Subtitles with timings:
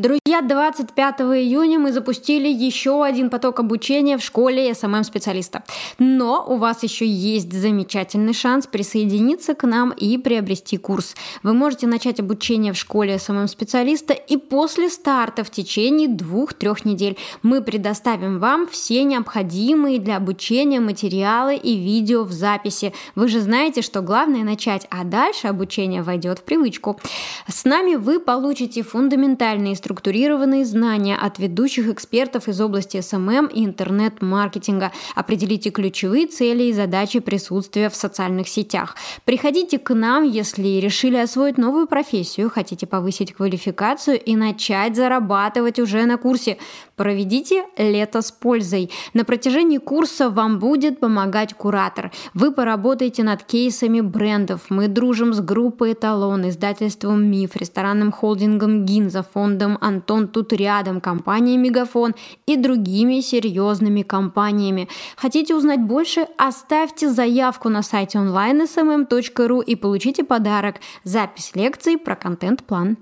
[0.00, 5.62] Друзья, 25 июня мы запустили еще один поток обучения в школе SMM-специалиста.
[5.98, 11.14] Но у вас еще есть замечательный шанс присоединиться к нам и приобрести курс.
[11.42, 17.60] Вы можете начать обучение в школе SMM-специалиста и после старта в течение двух-трех недель мы
[17.60, 22.94] предоставим вам все необходимые для обучения материалы и видео в записи.
[23.16, 26.98] Вы же знаете, что главное начать, а дальше обучение войдет в привычку.
[27.46, 33.64] С нами вы получите фундаментальные инструменты структурированные знания от ведущих экспертов из области SMM и
[33.64, 34.92] интернет-маркетинга.
[35.16, 38.94] Определите ключевые цели и задачи присутствия в социальных сетях.
[39.24, 46.06] Приходите к нам, если решили освоить новую профессию, хотите повысить квалификацию и начать зарабатывать уже
[46.06, 46.58] на курсе.
[46.94, 48.90] Проведите лето с пользой.
[49.12, 52.12] На протяжении курса вам будет помогать куратор.
[52.32, 54.66] Вы поработаете над кейсами брендов.
[54.68, 61.56] Мы дружим с группой «Эталон», издательством «Миф», ресторанным холдингом «Гинза», фондом Антон тут рядом, компания
[61.56, 62.14] Мегафон
[62.46, 64.88] и другими серьезными компаниями.
[65.16, 66.26] Хотите узнать больше?
[66.38, 72.96] Оставьте заявку на сайте onlinesmm.ru и получите подарок– запись лекций про контент-план.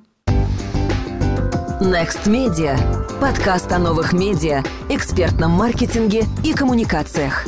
[1.81, 2.77] Next Media.
[3.21, 7.47] Подкаст о новых медиа, экспертном маркетинге и коммуникациях.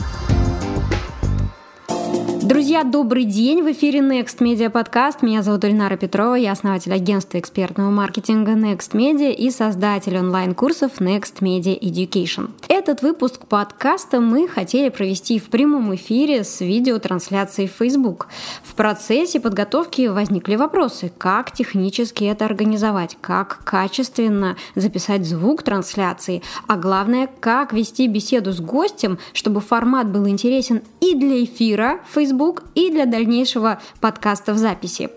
[2.51, 3.62] Друзья, добрый день!
[3.62, 5.23] В эфире Next Media подкаст.
[5.23, 11.43] Меня зовут Ильнара Петрова, я основатель агентства экспертного маркетинга Next Media и создатель онлайн-курсов Next
[11.43, 12.51] Media Education.
[12.67, 18.27] Этот выпуск подкаста мы хотели провести в прямом эфире с видеотрансляцией в Facebook.
[18.65, 26.77] В процессе подготовки возникли вопросы, как технически это организовать, как качественно записать звук трансляции, а
[26.77, 32.63] главное, как вести беседу с гостем, чтобы формат был интересен и для эфира Facebook, Facebook
[32.75, 35.11] и для дальнейшего подкаста в записи.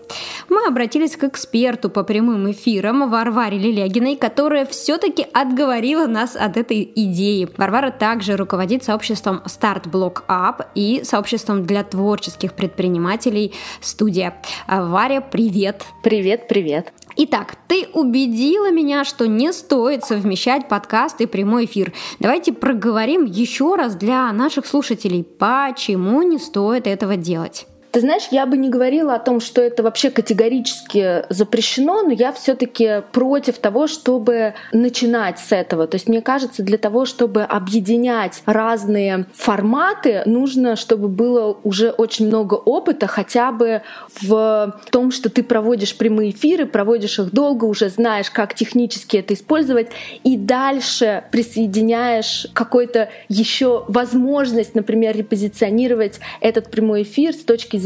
[0.50, 6.82] Мы обратились к эксперту по прямым эфирам Варваре Лилягиной, которая все-таки отговорила нас от этой
[6.94, 7.48] идеи.
[7.56, 14.34] Варвара также руководит сообществом Start Block Up и сообществом для творческих предпринимателей «Студия».
[14.68, 15.86] Варя, привет!
[16.02, 16.92] Привет, привет!
[17.16, 21.92] Итак, ты убедила меня, что не стоит совмещать подкаст и прямой эфир.
[22.18, 27.66] Давайте проговорим еще раз для наших слушателей, почему не стоит этого делать.
[27.94, 32.32] Ты знаешь, я бы не говорила о том, что это вообще категорически запрещено, но я
[32.32, 35.86] все-таки против того, чтобы начинать с этого.
[35.86, 42.26] То есть мне кажется, для того, чтобы объединять разные форматы, нужно, чтобы было уже очень
[42.26, 43.82] много опыта, хотя бы
[44.20, 49.34] в том, что ты проводишь прямые эфиры, проводишь их долго, уже знаешь, как технически это
[49.34, 49.90] использовать,
[50.24, 57.83] и дальше присоединяешь какой-то еще возможность, например, репозиционировать этот прямой эфир с точки зрения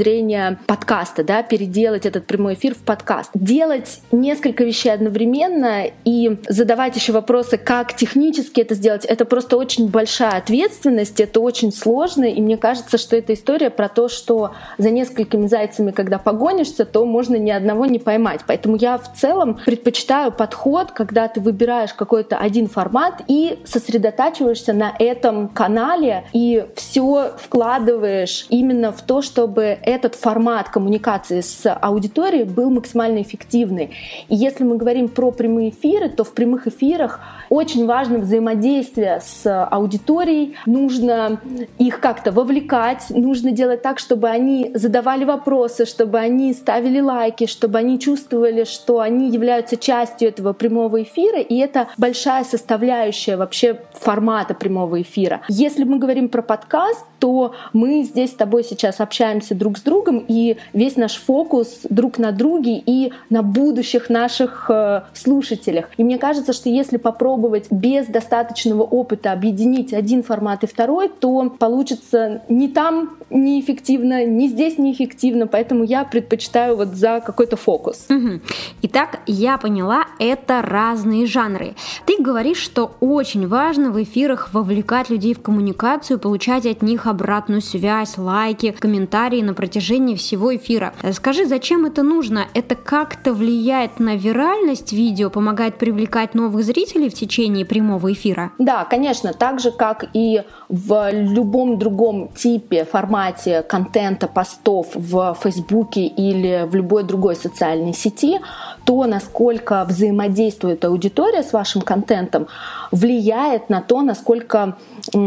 [0.67, 3.31] подкаста, да, переделать этот прямой эфир в подкаст.
[3.35, 9.89] Делать несколько вещей одновременно и задавать еще вопросы, как технически это сделать, это просто очень
[9.89, 14.91] большая ответственность, это очень сложно, и мне кажется, что эта история про то, что за
[14.91, 18.41] несколькими зайцами, когда погонишься, то можно ни одного не поймать.
[18.47, 24.93] Поэтому я в целом предпочитаю подход, когда ты выбираешь какой-то один формат и сосредотачиваешься на
[24.99, 32.71] этом канале и все вкладываешь именно в то, чтобы этот формат коммуникации с аудиторией был
[32.71, 33.93] максимально эффективный.
[34.29, 39.67] И если мы говорим про прямые эфиры, то в прямых эфирах очень важно взаимодействие с
[39.67, 41.41] аудиторией, нужно
[41.79, 47.79] их как-то вовлекать, нужно делать так, чтобы они задавали вопросы, чтобы они ставили лайки, чтобы
[47.79, 54.55] они чувствовали, что они являются частью этого прямого эфира, и это большая составляющая вообще формата
[54.55, 55.41] прямого эфира.
[55.49, 60.25] Если мы говорим про подкаст, то мы здесь с тобой сейчас общаемся друг с другом,
[60.27, 65.87] и весь наш фокус друг на друге и на будущих наших э, слушателях.
[65.97, 71.51] И мне кажется, что если попробовать без достаточного опыта объединить один формат и второй, то
[71.59, 78.07] получится не там неэффективно, не здесь неэффективно, поэтому я предпочитаю вот за какой-то фокус.
[78.09, 78.41] Угу.
[78.83, 81.75] Итак, я поняла, это разные жанры.
[82.07, 87.61] Ты говоришь, что очень важно в эфирах вовлекать людей в коммуникацию, получать от них обратную
[87.61, 90.93] связь, лайки, комментарии на протяжении всего эфира.
[91.13, 92.47] Скажи, зачем это нужно?
[92.55, 98.53] Это как-то влияет на виральность видео, помогает привлекать новых зрителей в течение прямого эфира?
[98.59, 106.07] Да, конечно, так же, как и в любом другом типе, формате контента, постов в Фейсбуке
[106.07, 108.41] или в любой другой социальной сети,
[108.85, 112.47] то, насколько взаимодействует аудитория с вашим контентом,
[112.91, 114.77] влияет на то, насколько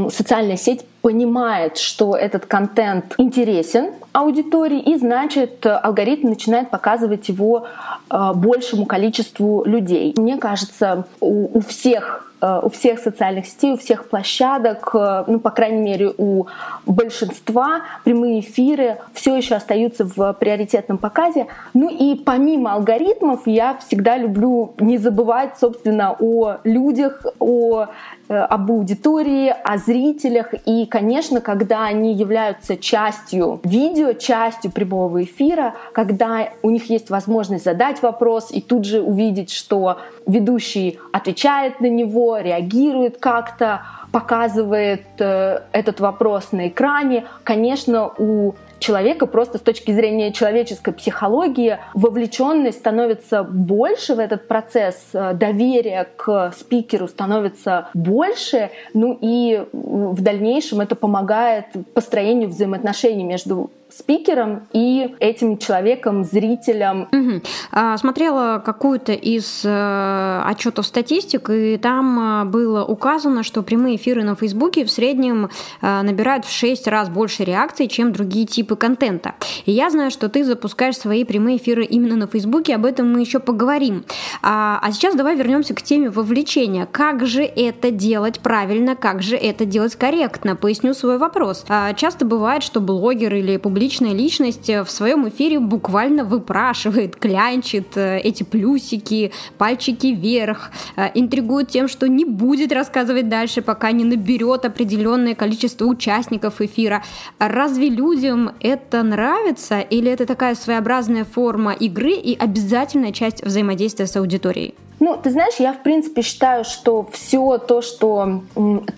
[0.09, 7.67] социальная сеть понимает, что этот контент интересен аудитории, и значит алгоритм начинает показывать его
[8.09, 10.13] э, большему количеству людей.
[10.17, 15.39] Мне кажется, у, у всех Э, у всех социальных сетей, у всех площадок, э, ну,
[15.39, 16.47] по крайней мере, у
[16.87, 21.45] большинства прямые эфиры все еще остаются в приоритетном показе.
[21.75, 27.89] Ну и помимо алгоритмов, я всегда люблю не забывать, собственно, о людях, о
[28.20, 30.53] Э, об аудитории, о зрителях.
[30.65, 37.65] И, конечно, когда они являются частью видео, частью прямого эфира, когда у них есть возможность
[37.65, 43.81] задать вопрос и тут же увидеть, что ведущий отвечает на него, реагирует как-то,
[44.11, 51.77] показывает э, этот вопрос на экране, конечно, у человека просто с точки зрения человеческой психологии
[51.93, 60.21] вовлеченность становится больше в этот процесс, э, доверие к спикеру становится больше, ну и в
[60.21, 67.07] дальнейшем это помогает построению взаимоотношений между спикером и этим человеком, зрителем.
[67.11, 67.97] Угу.
[67.97, 74.35] Смотрела какую-то из э, отчетов статистик, и там э, было указано, что прямые эфиры на
[74.35, 75.49] Фейсбуке в среднем
[75.81, 79.35] э, набирают в 6 раз больше реакций, чем другие типы контента.
[79.65, 83.21] И я знаю, что ты запускаешь свои прямые эфиры именно на Фейсбуке, об этом мы
[83.21, 84.05] еще поговорим.
[84.41, 86.87] А, а сейчас давай вернемся к теме вовлечения.
[86.91, 90.55] Как же это делать правильно, как же это делать корректно?
[90.55, 91.65] Поясню свой вопрос.
[91.67, 97.15] А, часто бывает, что блогер или публикация публичная личность э, в своем эфире буквально выпрашивает,
[97.15, 103.91] клянчит э, эти плюсики, пальчики вверх, э, интригует тем, что не будет рассказывать дальше, пока
[103.91, 107.01] не наберет определенное количество участников эфира.
[107.39, 114.15] Разве людям это нравится или это такая своеобразная форма игры и обязательная часть взаимодействия с
[114.15, 114.75] аудиторией?
[114.99, 118.43] Ну, ты знаешь, я в принципе считаю, что все то, что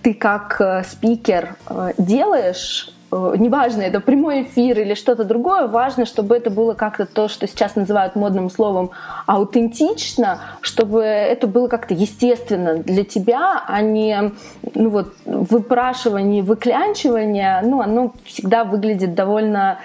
[0.02, 1.56] ты как спикер
[1.96, 2.93] делаешь,
[3.36, 7.76] неважно, это прямой эфир или что-то другое, важно, чтобы это было как-то то, что сейчас
[7.76, 8.90] называют модным словом
[9.26, 14.32] аутентично, чтобы это было как-то естественно для тебя, а не
[14.74, 19.78] ну вот, выпрашивание, выклянчивание, ну, оно всегда выглядит довольно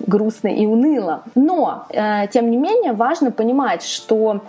[0.00, 1.22] грустно и уныло.
[1.34, 4.42] Но, э, тем не менее, важно понимать, что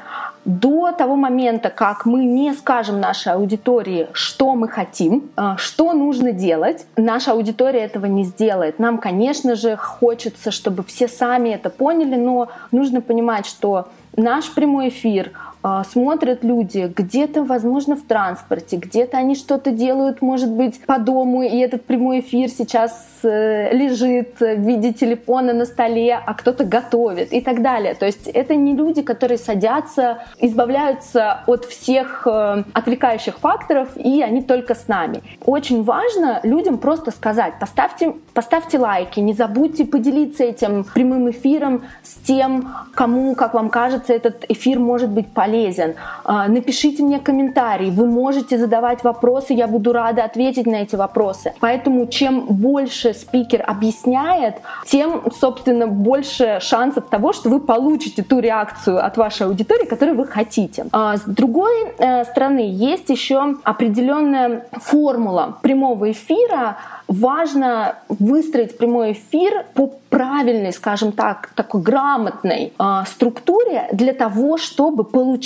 [0.48, 6.32] до того момента, как мы не скажем нашей аудитории, что мы хотим, э, что нужно
[6.32, 8.80] делать, наша аудитория этого не сделает.
[8.80, 14.88] Нам, конечно же, хочется, чтобы все сами это поняли, но нужно понимать, что наш прямой
[14.88, 15.47] эфир— а,
[15.90, 21.58] смотрят люди где-то, возможно, в транспорте, где-то они что-то делают, может быть, по дому, и
[21.58, 27.42] этот прямой эфир сейчас э, лежит в виде телефона на столе, а кто-то готовит и
[27.42, 27.96] так далее.
[27.96, 34.42] То есть это не люди, которые садятся, избавляются от всех э, отвлекающих факторов, и они
[34.42, 35.22] только с нами.
[35.46, 42.16] Очень важно людям просто сказать, поставьте, поставьте лайки, не забудьте поделиться этим прямым эфиром с
[42.26, 45.96] тем, кому, как вам кажется, этот эфир может быть полезен полезен.
[46.24, 51.54] А, напишите мне комментарий, вы можете задавать вопросы, я буду рада ответить на эти вопросы.
[51.60, 54.56] Поэтому чем больше спикер объясняет,
[54.86, 60.28] тем, собственно, больше шансов того, что вы получите ту реакцию от вашей аудитории, которую вы
[60.28, 60.86] хотите.
[60.92, 66.78] А, с другой э, стороны, есть еще определенная формула прямого эфира,
[67.08, 75.04] важно выстроить прямой эфир по правильной, скажем так, такой грамотной э, структуре для того, чтобы
[75.04, 75.37] получить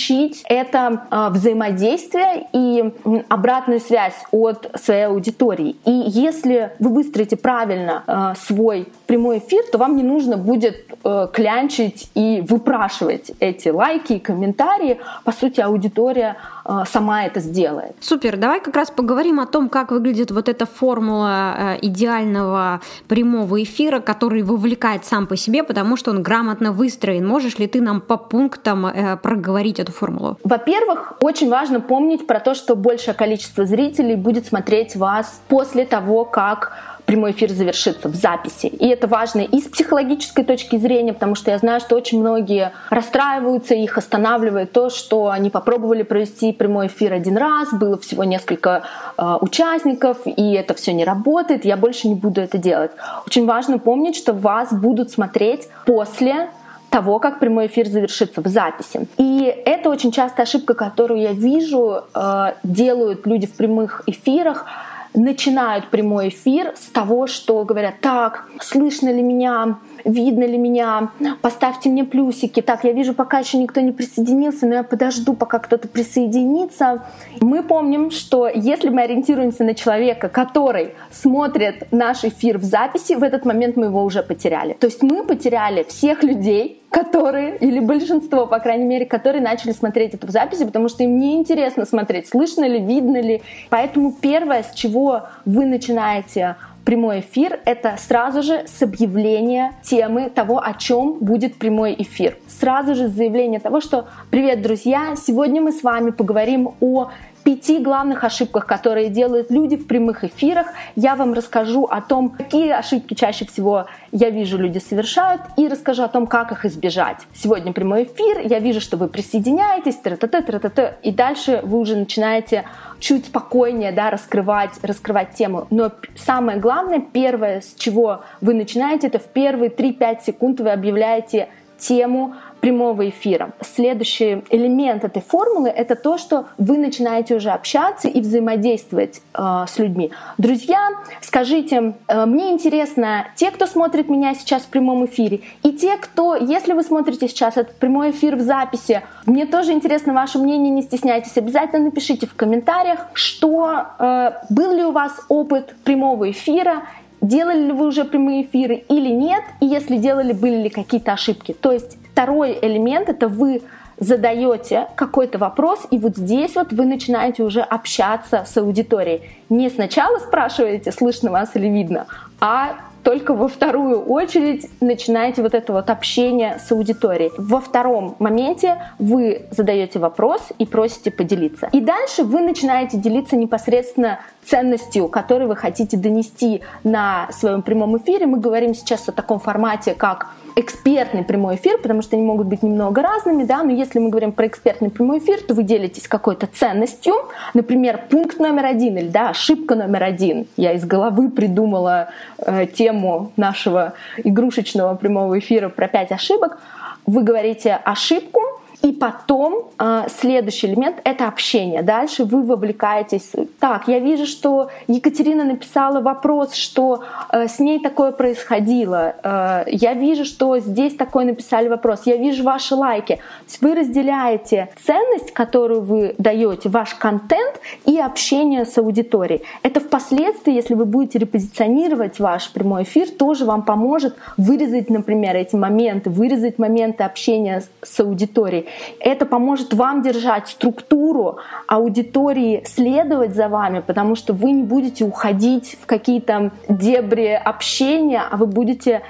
[0.47, 2.93] это э, взаимодействие и
[3.29, 5.75] обратную связь от своей аудитории.
[5.85, 11.27] И если вы выстроите правильно э, свой прямой эфир, то вам не нужно будет э,
[11.33, 15.01] клянчить и выпрашивать эти лайки и комментарии.
[15.25, 17.91] По сути, аудитория э, сама это сделает.
[17.99, 18.37] Супер.
[18.37, 23.99] Давай как раз поговорим о том, как выглядит вот эта формула э, идеального прямого эфира,
[23.99, 27.27] который вовлекает сам по себе, потому что он грамотно выстроен.
[27.27, 30.37] Можешь ли ты нам по пунктам э, проговорить эту формулу?
[30.45, 36.23] Во-первых, очень важно помнить про то, что большее количество зрителей будет смотреть вас после того,
[36.23, 36.71] как
[37.11, 38.67] прямой эфир завершится в записи.
[38.67, 42.71] И это важно и с психологической точки зрения, потому что я знаю, что очень многие
[42.89, 48.83] расстраиваются, их останавливает то, что они попробовали провести прямой эфир один раз, было всего несколько
[49.17, 52.91] э, участников, и это все не работает, я больше не буду это делать.
[53.27, 56.47] Очень важно помнить, что вас будут смотреть после
[56.91, 59.05] того, как прямой эфир завершится в записи.
[59.17, 64.65] И это очень частая ошибка, которую я вижу, э, делают люди в прямых эфирах
[65.13, 71.89] начинают прямой эфир с того, что говорят, так, слышно ли меня, видно ли меня, поставьте
[71.89, 72.61] мне плюсики.
[72.61, 77.03] Так, я вижу, пока еще никто не присоединился, но я подожду, пока кто-то присоединится.
[77.39, 83.23] Мы помним, что если мы ориентируемся на человека, который смотрит наш эфир в записи, в
[83.23, 84.73] этот момент мы его уже потеряли.
[84.73, 90.13] То есть мы потеряли всех людей, которые, или большинство, по крайней мере, которые начали смотреть
[90.13, 93.41] это в записи, потому что им не интересно смотреть, слышно ли, видно ли.
[93.69, 100.61] Поэтому первое, с чего вы начинаете прямой эфир, это сразу же с объявления темы того,
[100.63, 102.37] о чем будет прямой эфир.
[102.47, 105.15] Сразу же заявление того, что «Привет, друзья!
[105.15, 107.09] Сегодня мы с вами поговорим о
[107.43, 110.67] пяти главных ошибках, которые делают люди в прямых эфирах.
[110.95, 116.03] Я вам расскажу о том, какие ошибки чаще всего я вижу люди совершают, и расскажу
[116.03, 117.17] о том, как их избежать.
[117.33, 121.11] Сегодня прямой эфир, я вижу, что вы присоединяетесь, тра -та -та, тра -та -та, и
[121.11, 122.63] дальше вы уже начинаете
[123.01, 125.67] чуть спокойнее да, раскрывать, раскрывать тему.
[125.69, 131.49] Но самое главное, первое, с чего вы начинаете, это в первые 3-5 секунд вы объявляете
[131.77, 133.51] тему прямого эфира.
[133.61, 139.77] Следующий элемент этой формулы— это то, что вы начинаете уже общаться и взаимодействовать э, с
[139.79, 140.11] людьми.
[140.37, 140.89] Друзья,
[141.21, 146.35] скажите, э, мне интересно, те, кто смотрит меня сейчас в прямом эфире, и те, кто,
[146.35, 150.83] если вы смотрите сейчас этот прямой эфир в записи, мне тоже интересно ваше мнение, не
[150.83, 156.83] стесняйтесь, обязательно напишите в комментариях, что э, был ли у вас опыт прямого эфира,
[157.21, 161.53] делали ли вы уже прямые эфиры или нет, и если делали, были ли какие-то ошибки.
[161.53, 163.63] То есть второй элемент это вы
[163.97, 169.23] задаете какой-то вопрос, и вот здесь вот вы начинаете уже общаться с аудиторией.
[169.49, 172.05] Не сначала спрашиваете, слышно вас или видно,
[172.39, 177.31] а только во вторую очередь начинаете вот это вот общение с аудиторией.
[177.39, 181.69] Во втором моменте вы задаете вопрос и просите поделиться.
[181.71, 188.27] И дальше вы начинаете делиться непосредственно ценностью, которую вы хотите донести на своем прямом эфире.
[188.27, 192.63] Мы говорим сейчас о таком формате, как экспертный прямой эфир, потому что они могут быть
[192.63, 196.47] немного разными, да, но если мы говорим про экспертный прямой эфир, то вы делитесь какой-то
[196.47, 197.13] ценностью,
[197.53, 200.47] например, пункт номер один или, да, ошибка номер один.
[200.57, 206.59] Я из головы придумала э, тему нашего игрушечного прямого эфира про пять ошибок.
[207.05, 208.41] Вы говорите ошибку,
[208.81, 211.83] и потом э, следующий элемент— это общение.
[211.83, 213.31] Дальше вы вовлекаетесь.
[213.59, 219.15] Так, я вижу, что Екатерина написала вопрос, что э, с ней такое происходило.
[219.23, 222.01] Э, я вижу, что здесь такой написали вопрос.
[222.05, 223.19] Я вижу ваши лайки.
[223.61, 229.43] Вы разделяете ценность, которую вы даете, ваш контент и общение с аудиторией.
[229.61, 235.55] Это впоследствии, если вы будете репозиционировать ваш прямой эфир, тоже вам поможет вырезать, например, эти
[235.55, 238.65] моменты, вырезать моменты общения с аудиторией.
[238.99, 245.77] Это поможет вам держать структуру аудитории, следовать за вами, потому что вы не будете уходить
[245.81, 249.01] в какие-то дебри общения, а вы будете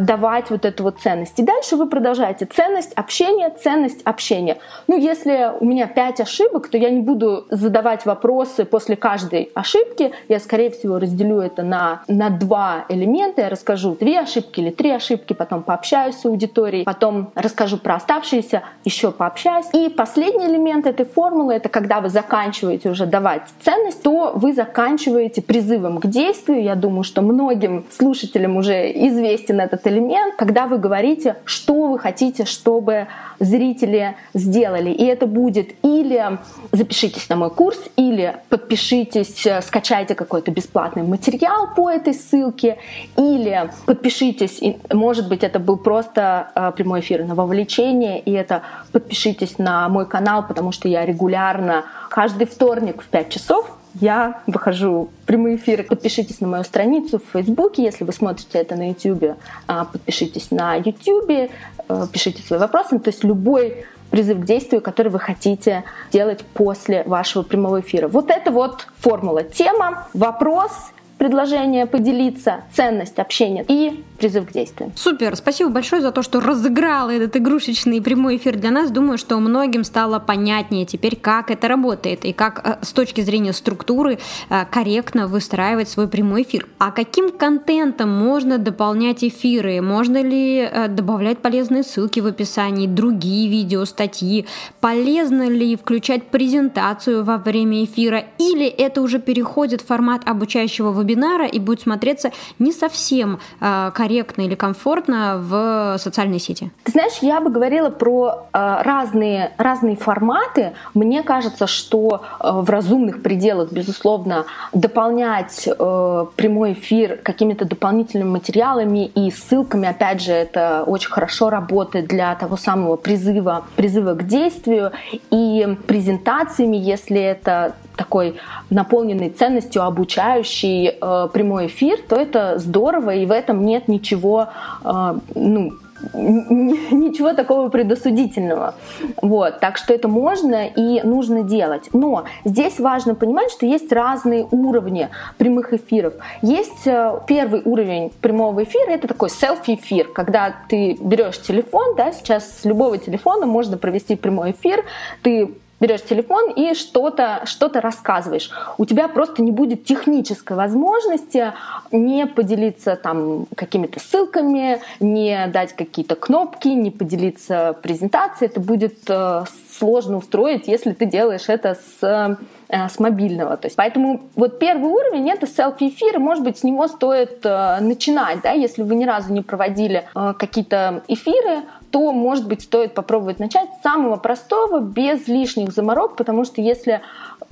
[0.00, 1.38] давать вот эту вот ценность.
[1.38, 4.58] И дальше вы продолжаете ценность общения, ценность общения.
[4.86, 10.12] Ну, если у меня пять ошибок, то я не буду задавать вопросы после каждой ошибки.
[10.28, 13.42] Я, скорее всего, разделю это на, на два элемента.
[13.42, 18.62] Я расскажу две ошибки или три ошибки, потом пообщаюсь с аудиторией, потом расскажу про оставшиеся,
[18.84, 19.66] еще пообщаюсь.
[19.72, 25.42] И последний элемент этой формулы— это когда вы заканчиваете уже давать ценность, то вы заканчиваете
[25.42, 26.62] призывом к действию.
[26.62, 32.44] Я думаю, что многим слушателям уже известен этот элемент, когда вы говорите, что вы хотите,
[32.44, 33.06] чтобы
[33.38, 34.90] зрители сделали.
[34.90, 36.38] И это будет или
[36.72, 42.78] запишитесь на мой курс, или подпишитесь, э, скачайте какой-то бесплатный материал по этой ссылке,
[43.16, 48.62] или подпишитесь, и, может быть, это был просто э, прямой эфир на вовлечение, и это
[48.92, 55.10] подпишитесь на мой канал, потому что я регулярно каждый вторник в 5 часов я выхожу
[55.22, 55.84] в прямые эфиры.
[55.84, 59.36] Подпишитесь на мою страницу в Фейсбуке, если вы смотрите это на Ютубе.
[59.66, 61.50] А, подпишитесь на Ютубе,
[61.88, 62.98] э, пишите свои вопросы.
[62.98, 68.08] То есть любой призыв к действию, который вы хотите делать после вашего прямого эфира.
[68.08, 69.42] Вот это вот формула.
[69.42, 70.72] Тема, вопрос,
[71.20, 74.90] предложение поделиться, ценность общения и призыв к действию.
[74.96, 78.90] Супер, спасибо большое за то, что разыграл этот игрушечный прямой эфир для нас.
[78.90, 83.52] Думаю, что многим стало понятнее теперь, как это работает и как э, с точки зрения
[83.52, 86.66] структуры э, корректно выстраивать свой прямой эфир.
[86.78, 89.82] А каким контентом можно дополнять эфиры?
[89.82, 94.46] Можно ли э, добавлять полезные ссылки в описании, другие видео, статьи?
[94.80, 98.24] Полезно ли включать презентацию во время эфира?
[98.38, 101.09] Или это уже переходит в формат обучающего вебинара?
[101.10, 106.70] Вебинара и будет смотреться не совсем э, корректно или комфортно в социальной сети?
[106.84, 110.72] Ты знаешь, я бы говорила про э, разные, разные форматы.
[110.94, 119.06] Мне кажется, что э, в разумных пределах, безусловно, дополнять э, прямой эфир какими-то дополнительными материалами
[119.06, 124.92] и ссылками, опять же, это очень хорошо работает для того самого призыва, призыва к действию
[125.30, 128.36] и презентациями, если это такой
[128.70, 134.48] наполненный ценностью, обучающий э, прямой эфир, то это здорово, и в этом нет ничего,
[134.84, 135.72] э, ну,
[136.14, 138.74] ничего такого предосудительного.
[139.20, 141.88] Вот, так что это можно и нужно делать.
[141.92, 146.14] Но здесь важно понимать, что есть разные уровни прямых эфиров.
[146.42, 152.60] Есть э, первый уровень прямого эфира, это такой селфи-эфир, когда ты берешь телефон, да, сейчас
[152.60, 154.84] с любого телефона можно провести прямой эфир,
[155.22, 158.50] ты берешь телефон и что-то что рассказываешь.
[158.78, 161.52] У тебя просто не будет технической возможности
[161.90, 168.50] не поделиться там какими-то ссылками, не дать какие-то кнопки, не поделиться презентацией.
[168.50, 172.36] Это будет э, сложно устроить, если ты делаешь это с э,
[172.70, 173.56] с мобильного.
[173.56, 178.42] То есть, поэтому вот первый уровень это селфи-эфир, может быть, с него стоит э, начинать,
[178.42, 183.38] да, если вы ни разу не проводили э, какие-то эфиры, то, может быть, стоит попробовать
[183.38, 187.00] начать с самого простого, без лишних заморок, потому что если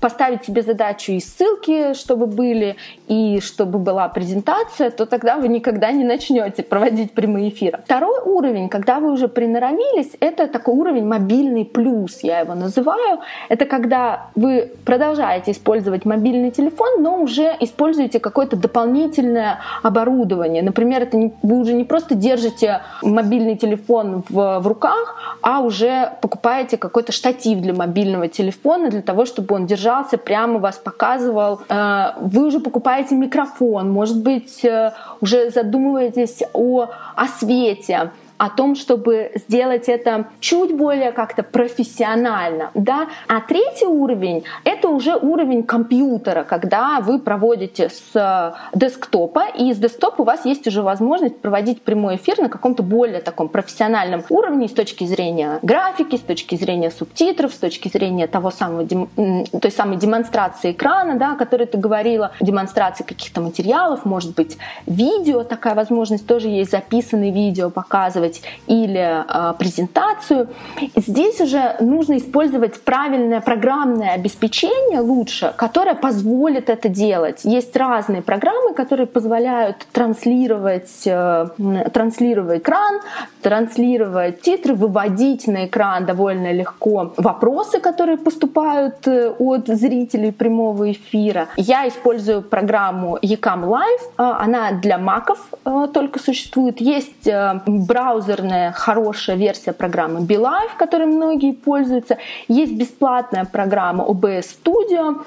[0.00, 2.76] поставить себе задачу и ссылки, чтобы были,
[3.08, 7.80] и чтобы была презентация, то тогда вы никогда не начнете проводить прямые эфиры.
[7.84, 13.20] Второй уровень, когда вы уже приноровились, это такой уровень мобильный плюс, я его называю.
[13.48, 20.62] Это когда вы продолжаете использовать мобильный телефон, но уже используете какое-то дополнительное оборудование.
[20.62, 26.12] Например, это не, вы уже не просто держите мобильный телефон в, в руках, а уже
[26.20, 31.60] покупаете какой-то штатив для мобильного телефона для того, чтобы он держал держался, прямо вас показывал.
[31.68, 38.76] Э, вы уже покупаете микрофон, может быть, э, уже задумываетесь о, о свете о том,
[38.76, 43.08] чтобы сделать это чуть более как-то профессионально, да.
[43.26, 49.78] А третий уровень— это уже уровень компьютера, когда вы проводите с э, десктопа, и с
[49.78, 54.68] десктопа у вас есть уже возможность проводить прямой эфир на каком-то более таком профессиональном уровне
[54.68, 59.96] с точки зрения графики, с точки зрения субтитров, с точки зрения того самого, той самой
[59.96, 66.26] демонстрации экрана, да, о которой ты говорила, демонстрации каких-то материалов, может быть, видео, такая возможность
[66.26, 70.48] тоже есть, записанные видео показывать, делать или э, презентацию.
[70.96, 77.44] Здесь уже нужно использовать правильное программное обеспечение лучше, которое позволит это делать.
[77.44, 81.48] Есть разные программы, которые позволяют транслировать, э,
[81.92, 83.00] транслировать экран,
[83.42, 91.46] транслировать титры, выводить на экран довольно легко вопросы, которые поступают э, от зрителей прямого эфира.
[91.56, 96.80] Я использую программу Ecam Live, э, она для маков э, только существует.
[96.80, 97.28] Есть
[97.66, 102.18] браузер браузерная хорошая версия программы BeLive, которой многие пользуются.
[102.48, 105.22] Есть бесплатная программа OBS Studio,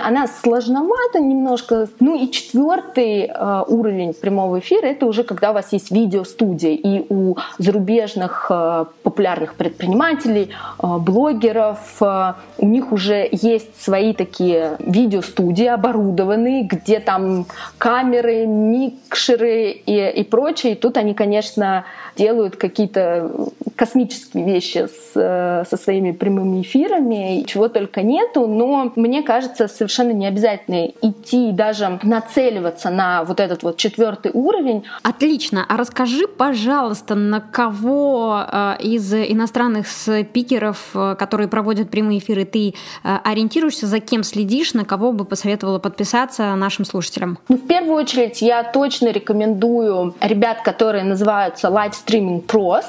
[0.00, 1.88] она сложновата немножко.
[2.00, 6.72] Ну и четвертый э, уровень прямого эфира это уже когда у вас есть видеостудия.
[6.72, 10.50] И у зарубежных э, популярных предпринимателей,
[10.82, 17.46] э, блогеров, э, у них уже есть свои такие видеостудии оборудованные, где там
[17.78, 20.72] камеры, микшеры и, и прочее.
[20.72, 21.84] И тут они, конечно,
[22.16, 23.30] делают какие-то
[23.76, 30.12] космические вещи с, э, со своими прямыми эфирами, чего только нету, но мне кажется, совершенно
[30.12, 34.84] не обязательно идти и даже нацеливаться на вот этот вот четвертый уровень.
[35.02, 35.64] Отлично.
[35.68, 42.74] А расскажи, пожалуйста, на кого э, из иностранных спикеров, э, которые проводят прямые эфиры, ты
[43.02, 47.38] ориентируешься, за кем следишь, на кого бы посоветовала подписаться нашим слушателям?
[47.48, 52.84] Ну, в первую очередь, я точно рекомендую ребят, которые называются Live Streaming Pros.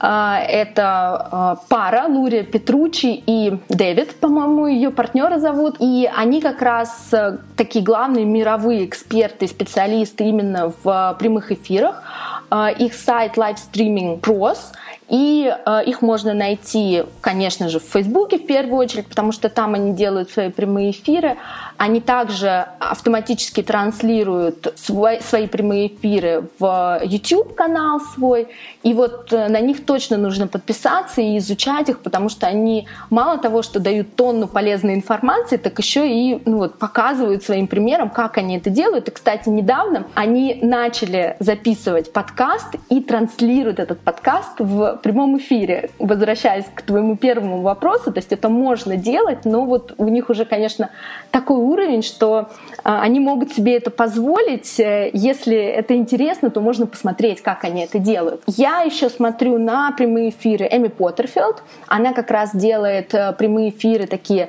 [0.00, 5.76] Это Э, пара Лурия Петручи и Дэвид, по-моему, ее партнера зовут.
[5.78, 12.02] И они как раз э, такие главные мировые эксперты, специалисты именно в прямых эфирах.
[12.50, 14.58] Э, их сайт Live Streaming Pros—
[15.08, 19.74] и э, их можно найти, конечно же, в Фейсбуке в первую очередь, потому что там
[19.74, 21.36] они делают свои прямые эфиры.
[21.78, 28.48] Они также автоматически транслируют свой, свои прямые эфиры в YouTube канал свой.
[28.82, 33.38] И вот э, на них точно нужно подписаться и изучать их, потому что они мало
[33.38, 38.36] того, что дают тонну полезной информации, так еще и ну, вот, показывают своим примером, как
[38.36, 39.08] они это делают.
[39.08, 46.66] И, кстати, недавно они начали записывать подкаст и транслируют этот подкаст в прямом эфире, возвращаясь
[46.74, 50.90] к твоему первому вопросу, то есть это можно делать, но вот у них уже, конечно,
[51.30, 52.48] такой уровень, что
[52.84, 54.78] а, они могут себе это позволить.
[54.80, 58.42] Э, если это интересно, то можно посмотреть, как они это делают.
[58.46, 61.62] Я еще смотрю на прямые эфиры Эми Поттерфилд.
[61.86, 64.48] Она как раз делает э, прямые эфиры такие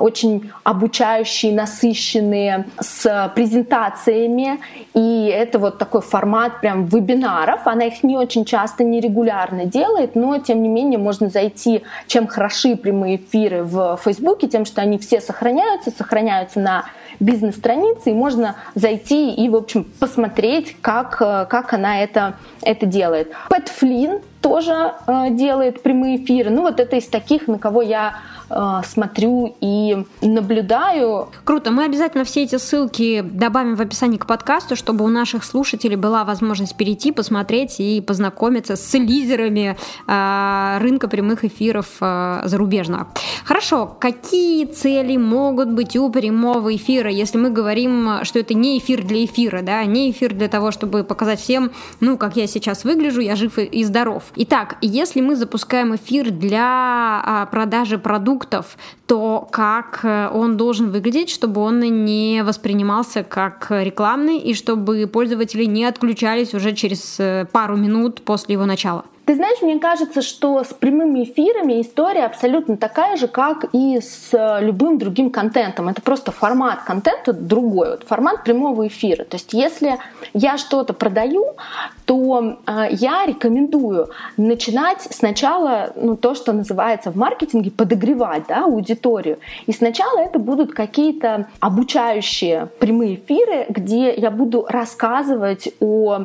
[0.00, 4.60] очень обучающие, насыщенные, с презентациями.
[4.94, 7.66] И это вот такой формат прям вебинаров.
[7.66, 12.76] Она их не очень часто, нерегулярно делает, но тем не менее можно зайти, чем хороши
[12.76, 16.84] прямые эфиры в Фейсбуке, тем, что они все сохраняются, сохраняются на
[17.20, 23.32] бизнес-странице, и можно зайти и, в общем, посмотреть, как, как она это, это делает.
[23.48, 26.50] Пэт Флинн тоже э, делает прямые эфиры.
[26.50, 28.14] Ну, вот это из таких, на кого я
[28.50, 31.28] Э, смотрю и наблюдаю.
[31.44, 31.70] Круто.
[31.70, 36.24] Мы обязательно все эти ссылки добавим в описании к подкасту, чтобы у наших слушателей была
[36.24, 43.08] возможность перейти, посмотреть и познакомиться с лидерами э, рынка прямых эфиров э, зарубежного.
[43.44, 43.96] Хорошо.
[44.00, 49.24] Какие цели могут быть у прямого эфира, если мы говорим, что это не эфир для
[49.24, 53.36] эфира, да, не эфир для того, чтобы показать всем, ну, как я сейчас выгляжу, я
[53.36, 54.24] жив и здоров.
[54.36, 61.30] Итак, если мы запускаем эфир для продажи продуктов, продуктов, то как э, он должен выглядеть,
[61.30, 67.76] чтобы он не воспринимался как рекламный и чтобы пользователи не отключались уже через э, пару
[67.76, 69.04] минут после его начала.
[69.26, 74.32] Ты знаешь, мне кажется, что с прямыми эфирами история абсолютно такая же, как и с
[74.32, 75.88] э, любым другим контентом.
[75.88, 79.24] Это просто формат контента другой, вот формат прямого эфира.
[79.24, 79.98] То есть если
[80.32, 81.44] я что-то продаю,
[82.08, 89.38] то э, я рекомендую начинать сначала ну, то, что называется в маркетинге подогревать да, аудиторию.
[89.66, 96.22] И сначала это будут какие-то обучающие прямые эфиры, где я буду рассказывать о, э,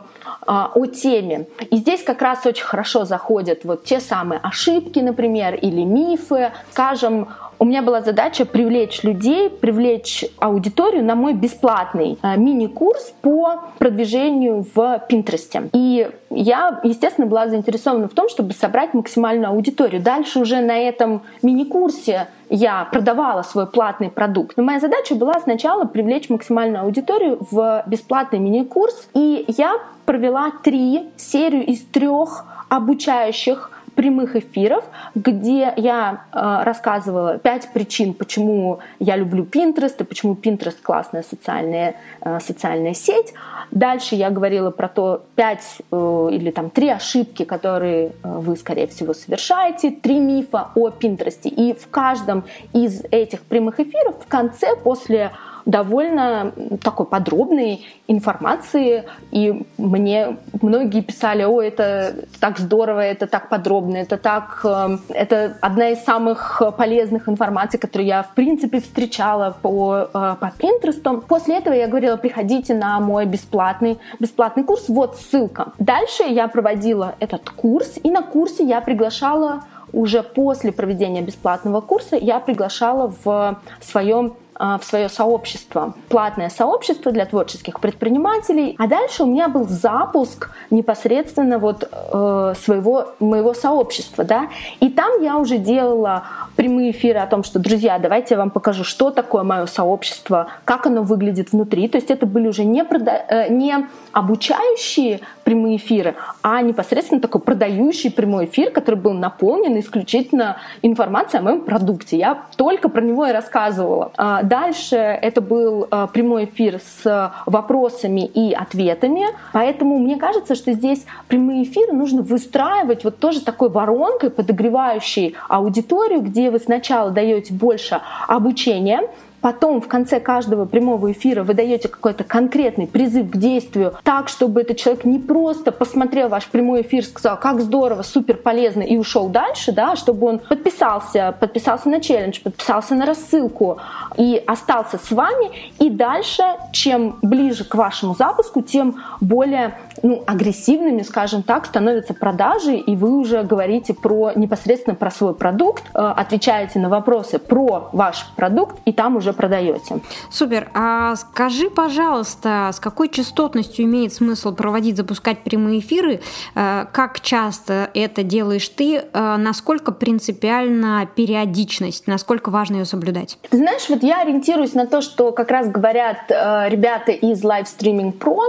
[0.48, 1.48] о теме.
[1.70, 6.54] И здесь как раз очень хорошо заходят вот те самые ошибки, например, или мифы.
[6.72, 7.28] Скажем,
[7.64, 14.66] у меня была задача привлечь людей, привлечь аудиторию на мой бесплатный э, мини-курс по продвижению
[14.76, 15.70] в Пинтересте.
[15.72, 20.02] И я, естественно, была заинтересована в том, чтобы собрать максимальную аудиторию.
[20.02, 24.58] Дальше уже на этом мини-курсе я продавала свой платный продукт.
[24.58, 29.08] Но моя задача была сначала привлечь максимальную аудиторию в бесплатный мини-курс.
[29.14, 34.84] И я провела три серию из трех обучающих прямых эфиров,
[35.16, 41.96] где я э, рассказывала пять причин, почему я люблю Pinterest и почему Pinterest классная социальная,
[42.22, 43.34] э, социальная сеть.
[43.72, 48.88] Дальше я говорила про то пять э, или там три ошибки, которые э, вы, скорее
[48.88, 51.48] всего, совершаете, три мифа о Pinterest.
[51.48, 55.32] И в каждом из этих прямых эфиров в конце, после
[55.66, 63.98] довольно такой подробной информации, и мне многие писали, о, это так здорово, это так подробно,
[63.98, 70.10] это так, э, это одна из самых полезных информаций, которую я, в принципе, встречала по,
[70.14, 71.22] э, по Pinterest.
[71.28, 75.74] После этого я говорила, приходите на мой бесплатный, бесплатный курс, вот ссылка.
[75.80, 82.16] Дальше я проводила этот курс, и на курсе я приглашала уже после проведения бесплатного курса
[82.16, 88.76] я приглашала в своем в свое сообщество, платное сообщество для творческих предпринимателей.
[88.78, 94.48] А дальше у меня был запуск непосредственно вот э, своего моего сообщества, да.
[94.80, 96.24] И там я уже делала
[96.56, 100.86] прямые эфиры о том, что, друзья, давайте я вам покажу, что такое мое сообщество, как
[100.86, 101.88] оно выглядит внутри.
[101.88, 107.42] То есть это были уже не, прода- э, не обучающие прямые эфиры, а непосредственно такой
[107.42, 112.18] продающий прямой эфир, который был наполнен исключительно информацией о моем продукте.
[112.18, 114.12] Я только про него и рассказывала.
[114.54, 114.98] Дальше.
[114.98, 121.64] Это был э, прямой эфир с вопросами и ответами, поэтому мне кажется, что здесь прямые
[121.64, 129.10] эфиры нужно выстраивать вот тоже такой воронкой, подогревающей аудиторию, где вы сначала даете больше обучения,
[129.44, 134.62] Потом в конце каждого прямого эфира вы даете какой-то конкретный призыв к действию, так, чтобы
[134.62, 139.28] этот человек не просто посмотрел ваш прямой эфир, сказал, как здорово, супер полезно и ушел
[139.28, 143.80] дальше, да, чтобы он подписался, подписался на челлендж, подписался на рассылку
[144.16, 145.52] и остался с вами.
[145.78, 152.76] И дальше, чем ближе к вашему запуску, тем более ну, агрессивными, скажем так, становятся продажи,
[152.76, 158.26] и вы уже говорите про непосредственно про свой продукт, э, отвечаете на вопросы про ваш
[158.36, 160.00] продукт, и там уже продаете.
[160.30, 160.70] Супер.
[160.74, 166.22] А скажи, пожалуйста, с какой частотностью имеет смысл проводить, запускать прямые эфиры?
[166.56, 169.04] Э, как часто это делаешь ты?
[169.14, 172.08] Э, насколько принципиальна периодичность?
[172.08, 173.38] Насколько важно ее соблюдать?
[173.50, 178.18] Ты знаешь, вот я ориентируюсь на то, что как раз говорят ребята из Live Streaming
[178.18, 178.40] Pro,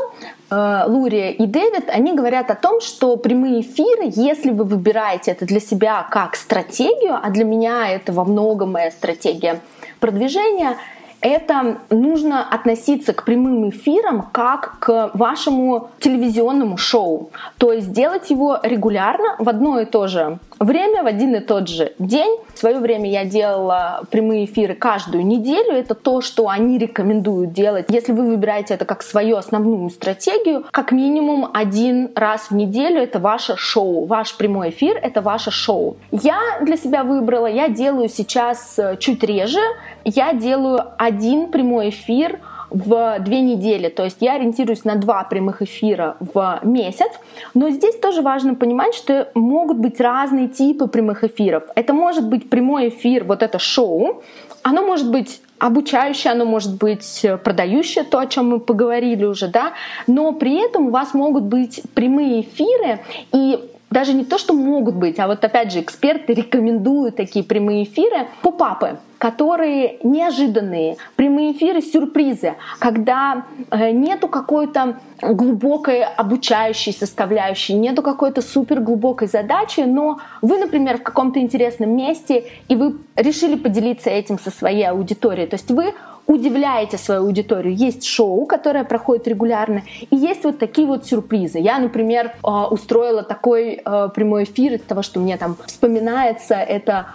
[0.51, 5.61] Лурия и Дэвид, они говорят о том, что прямые эфиры, если вы выбираете это для
[5.61, 9.61] себя как стратегию, а для меня это во многом моя стратегия
[10.01, 10.77] продвижения,
[11.25, 17.31] это нужно относиться к прямым эфирам как к вашему телевизионному шоу.
[17.57, 21.69] То есть делать его регулярно в одно и то же время, в один и тот
[21.69, 22.39] же день.
[22.55, 25.73] В свое время я делала прямые эфиры каждую неделю.
[25.73, 27.87] Это то, что они рекомендуют делать.
[27.89, 33.19] Если вы выбираете это как свою основную стратегию, как минимум один раз в неделю это
[33.19, 34.07] ваше шоу.
[34.07, 35.97] Ваш прямой эфир— это ваше шоу.
[36.13, 39.61] Я для себя выбрала, я делаю сейчас э, чуть реже.
[40.05, 42.39] Я делаю один прямой эфир
[42.75, 43.89] в две недели.
[43.89, 47.11] То есть я ориентируюсь на два прямых эфира в месяц.
[47.55, 51.63] Но здесь тоже важно понимать, что могут быть разные типы прямых эфиров.
[51.77, 54.23] Это может быть прямой эфир, вот это шоу.
[54.63, 59.73] Оно может быть обучающее, оно может быть продающее, то, о чем мы поговорили уже, да,
[60.07, 63.01] но при этом у вас могут быть прямые эфиры,
[63.33, 63.61] и
[63.91, 68.27] даже не то, что могут быть, а вот опять же эксперты рекомендуют такие прямые эфиры,
[68.43, 78.43] попапы, которые неожиданные, прямые эфиры, сюрпризы, когда э, нету какой-то глубокой обучающей составляющей, нету какой-то
[78.43, 84.39] супер глубокой задачи, но вы, например, в каком-то интересном месте, и вы решили поделиться этим
[84.39, 85.47] со своей аудиторией.
[85.47, 85.95] То есть вы
[86.27, 87.75] удивляете свою аудиторию.
[87.75, 91.59] Есть шоу, которое проходит регулярно, и есть вот такие вот сюрпризы.
[91.59, 97.07] Я, например, э, устроила такой э, прямой эфир из того, что мне там вспоминается, это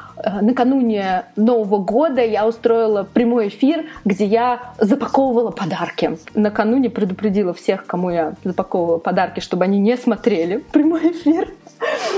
[0.41, 6.17] накануне Нового года я устроила прямой эфир, где я запаковывала подарки.
[6.34, 11.53] Накануне предупредила всех, кому я запаковывала подарки, чтобы они не смотрели прямой эфир.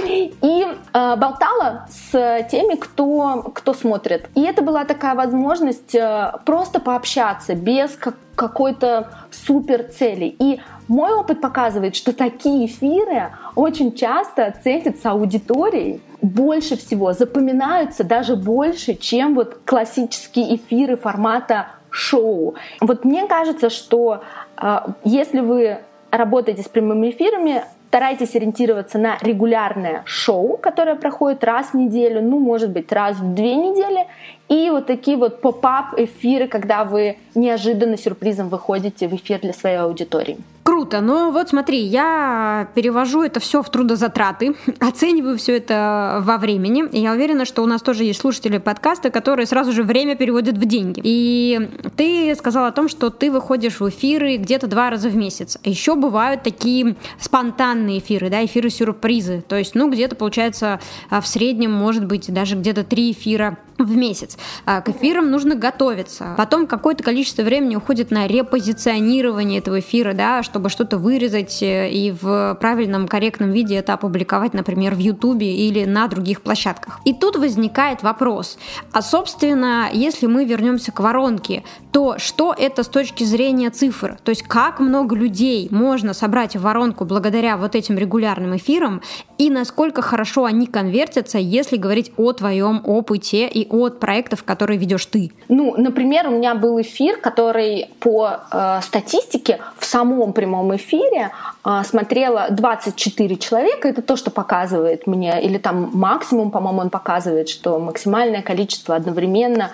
[0.08, 4.28] И э, болтала с теми, кто, кто смотрит.
[4.36, 10.36] И это была такая возможность э, просто пообщаться без как, какой-то супер цели.
[10.40, 10.60] И
[10.92, 18.96] мой опыт показывает, что такие эфиры очень часто ценятся аудиторией больше всего, запоминаются даже больше,
[18.96, 22.56] чем вот классические эфиры формата шоу.
[22.82, 24.22] Вот мне кажется, что
[24.62, 25.78] э, если вы
[26.12, 32.40] работаете с прямыми эфирами, Старайтесь ориентироваться на регулярное шоу, которое проходит раз в неделю, ну,
[32.40, 34.08] может быть, раз в две недели.
[34.52, 39.78] И вот такие вот поп-ап эфиры, когда вы неожиданно сюрпризом выходите в эфир для своей
[39.78, 40.38] аудитории.
[40.64, 46.84] Круто, но вот смотри, я перевожу это все в трудозатраты, оцениваю все это во времени,
[46.92, 50.58] и я уверена, что у нас тоже есть слушатели подкаста, которые сразу же время переводят
[50.58, 51.02] в деньги.
[51.04, 55.58] И ты сказала о том, что ты выходишь в эфиры где-то два раза в месяц.
[55.64, 61.72] Еще бывают такие спонтанные эфиры, да, эфиры-сюрпризы, то есть, ну, где-то получается а, в среднем,
[61.72, 64.38] может быть, даже где-то три эфира в месяц.
[64.66, 66.36] А, к эфирам нужно готовиться.
[66.38, 72.12] Потом какое-то количество времени уходит на репозиционирование этого эфира, да, чтобы что-то вырезать э, и
[72.12, 77.00] в правильном, корректном виде это опубликовать, например, в Ютубе или на других площадках.
[77.06, 78.58] И тут возникает вопрос,
[78.92, 84.18] а собственно, если мы вернемся к воронке, то что это с точки зрения цифр?
[84.24, 89.02] То есть как много людей можно собрать в воронку благодаря вот этим регулярным эфирам
[89.38, 94.00] и насколько хорошо они конвертятся, если говорить о твоем опыте и от
[94.32, 95.32] проектов, которые ведешь ты?
[95.50, 101.32] Ну, например, у меня был эфир, который по э, статистике в самом прямом эфире
[101.66, 103.88] э, смотрело 24 человека.
[103.88, 109.70] Это то, что показывает мне, или там максимум, по-моему, он показывает, что максимальное количество одновременно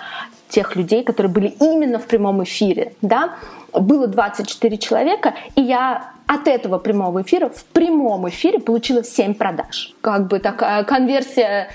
[0.48, 3.30] тех людей, которые были именно в прямом эфире, да,
[3.72, 9.94] было 24 человека, и я от этого прямого эфира в прямом эфире получила 7 продаж.
[10.02, 11.68] Как бы такая конверсия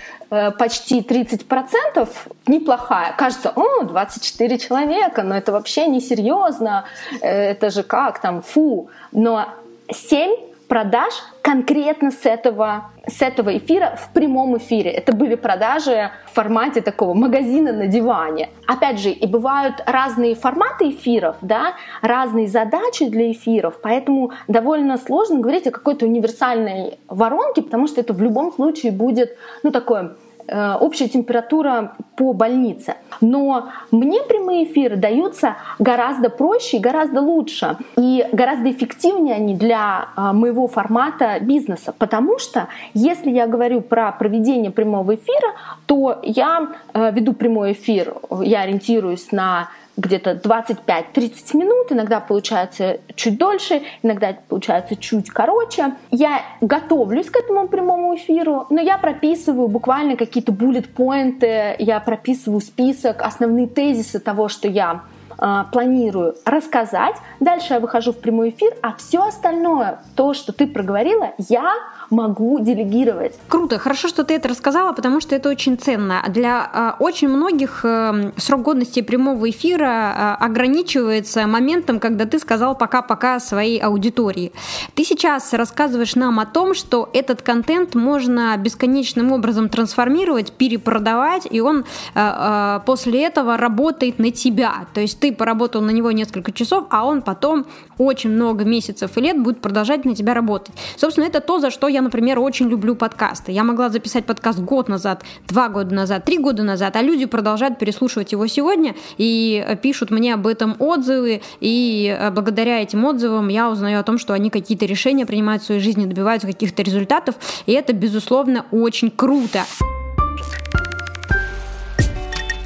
[0.57, 2.09] почти 30%
[2.47, 3.13] неплохая.
[3.17, 6.85] Кажется, о, 24 человека, но это вообще несерьезно,
[7.21, 8.89] э, это же как там, фу.
[9.11, 9.47] Но
[9.91, 14.91] 7 продаж конкретно с этого, с этого эфира в прямом эфире.
[14.91, 18.49] Это были продажи в формате такого магазина на диване.
[18.67, 25.39] Опять же, и бывают разные форматы эфиров, да, разные задачи для эфиров, поэтому довольно сложно
[25.39, 30.15] говорить о какой-то универсальной воронке, потому что это в любом случае будет, ну, такое
[30.47, 32.95] общая температура по больнице.
[33.21, 37.77] Но мне прямые эфиры даются гораздо проще и гораздо лучше.
[37.97, 41.93] И гораздо эффективнее они для э, моего формата бизнеса.
[41.97, 45.53] Потому что если я говорю про проведение прямого эфира,
[45.85, 53.37] то я э, веду прямой эфир, я ориентируюсь на где-то 25-30 минут, иногда получается чуть
[53.37, 55.93] дольше, иногда получается чуть короче.
[56.11, 62.61] Я готовлюсь к этому прямому эфиру, но я прописываю буквально какие-то bullet поинты я прописываю
[62.61, 65.03] список, основные тезисы того, что я
[65.37, 67.15] э, планирую рассказать.
[67.39, 71.73] Дальше я выхожу в прямой эфир, а все остальное, то, что ты проговорила, я
[72.13, 73.33] могу делегировать.
[73.47, 76.23] Круто, хорошо, что ты это рассказала, потому что это очень ценно.
[76.29, 82.77] Для э, очень многих э, срок годности прямого эфира э, ограничивается моментом, когда ты сказал
[82.77, 84.51] пока-пока своей аудитории.
[84.95, 91.59] Ты сейчас рассказываешь нам о том, что этот контент можно бесконечным образом трансформировать, перепродавать, и
[91.61, 94.85] он э, после этого работает на тебя.
[94.93, 97.65] То есть ты поработал на него несколько часов, а он потом
[97.97, 100.75] очень много месяцев и лет будет продолжать на тебя работать.
[100.97, 103.51] Собственно, это то, за что я например, очень люблю подкасты.
[103.51, 107.79] Я могла записать подкаст год назад, два года назад, три года назад, а люди продолжают
[107.79, 113.47] переслушивать его сегодня и э, пишут мне об этом отзывы, и э, благодаря этим отзывам
[113.47, 117.35] я узнаю о том, что они какие-то решения принимают в своей жизни, добиваются каких-то результатов,
[117.65, 119.63] и это, безусловно, очень круто.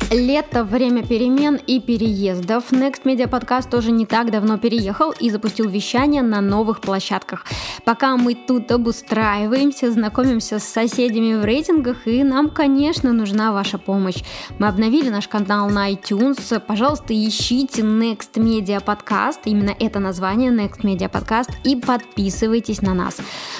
[0.09, 2.71] Лето, время перемен и переездов.
[2.71, 7.45] Next Media Podcast тоже не так давно переехал и запустил вещание на новых площадках.
[7.83, 14.23] Пока мы тут обустраиваемся, знакомимся с соседями в рейтингах, и нам, конечно, нужна ваша помощь.
[14.59, 16.57] Мы обновили наш канал на iTunes.
[16.61, 23.17] Пожалуйста, ищите Next Media Podcast, именно это название Next Media Podcast, и подписывайтесь на нас.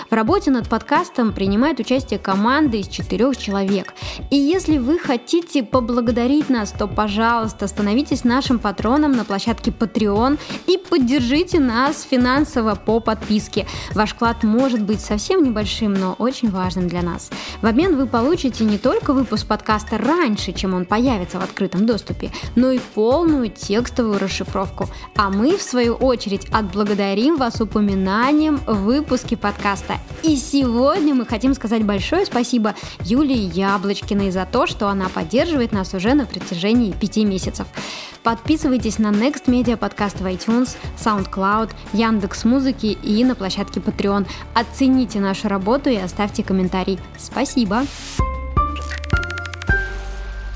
[0.10, 3.94] В работе над подкастом принимает участие команда из четырех человек.
[4.32, 10.38] И если вы хотите поблагодарить поддержить нас, то, пожалуйста, становитесь нашим патроном на площадке Patreon
[10.68, 13.66] и поддержите нас финансово по подписке.
[13.94, 17.30] Ваш вклад может быть совсем небольшим, но очень важным для нас.
[17.62, 22.32] В обмен вы получите не только выпуск подкаста раньше, чем он появится в открытом доступе,
[22.56, 24.88] но и полную текстовую расшифровку.
[25.16, 29.96] А мы, в свою очередь, отблагодарим вас упоминанием в выпуске подкаста.
[30.24, 35.94] И сегодня мы хотим сказать большое спасибо Юлии Яблочкиной за то, что она поддерживает нас
[35.94, 37.68] уже на протяжении пяти месяцев.
[38.24, 44.28] Подписывайтесь на Next Media подкаст в iTunes, SoundCloud, Яндекс Музыки и на площадке Patreon.
[44.54, 47.00] Оцените нашу работу и оставьте комментарий.
[47.18, 47.84] Спасибо!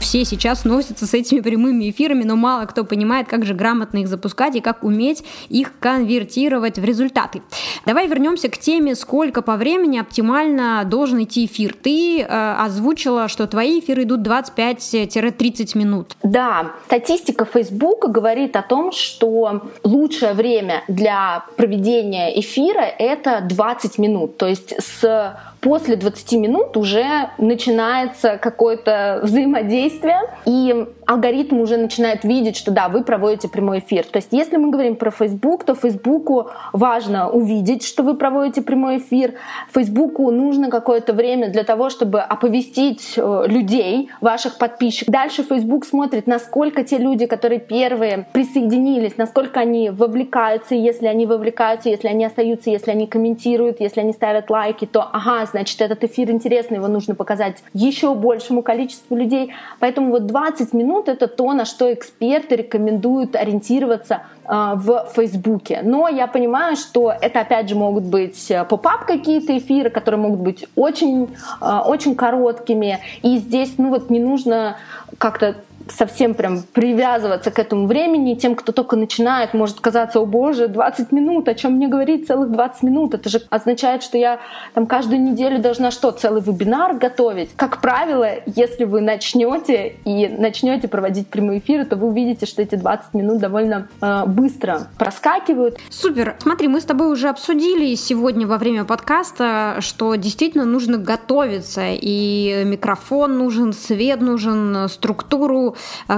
[0.01, 4.07] Все сейчас носятся с этими прямыми эфирами, но мало кто понимает, как же грамотно их
[4.07, 7.41] запускать и как уметь их конвертировать в результаты.
[7.85, 11.73] Давай вернемся к теме, сколько по времени оптимально должен идти эфир.
[11.81, 16.15] Ты э, озвучила, что твои эфиры идут 25-30 минут.
[16.23, 24.37] Да, статистика Facebook говорит о том, что лучшее время для проведения эфира это 20 минут.
[24.37, 32.57] То есть с после 20 минут уже начинается какое-то взаимодействие, и алгоритм уже начинает видеть,
[32.57, 34.05] что да, вы проводите прямой эфир.
[34.05, 38.97] То есть если мы говорим про Facebook, то Фейсбуку важно увидеть, что вы проводите прямой
[38.97, 39.35] эфир.
[39.73, 45.13] Фейсбуку нужно какое-то время для того, чтобы оповестить э, людей, ваших подписчиков.
[45.13, 51.89] Дальше Facebook смотрит, насколько те люди, которые первые присоединились, насколько они вовлекаются, если они вовлекаются,
[51.89, 56.31] если они остаются, если они комментируют, если они ставят лайки, то ага, значит, этот эфир
[56.31, 59.53] интересный, его нужно показать еще большему количеству людей.
[59.79, 65.81] Поэтому вот 20 минут— это то, на что эксперты рекомендуют ориентироваться э, в Фейсбуке.
[65.83, 70.39] Но я понимаю, что это, опять же, могут быть э, поп-ап какие-то эфиры, которые могут
[70.39, 72.99] быть очень, э, очень короткими.
[73.21, 74.77] И здесь, ну вот, не нужно
[75.17, 75.55] как-то
[75.95, 78.35] совсем прям привязываться к этому времени.
[78.35, 82.51] Тем, кто только начинает, может казаться, о боже, 20 минут, о чем мне говорить целых
[82.51, 83.13] 20 минут.
[83.13, 84.39] Это же означает, что я
[84.73, 87.51] там каждую неделю должна что, целый вебинар готовить.
[87.55, 92.75] Как правило, если вы начнете и начнете проводить прямые эфиры, то вы увидите, что эти
[92.75, 95.77] 20 минут довольно э, быстро проскакивают.
[95.89, 96.35] Супер.
[96.39, 102.63] Смотри, мы с тобой уже обсудили сегодня во время подкаста, что действительно нужно готовиться, и
[102.65, 105.75] микрофон нужен, свет нужен, структуру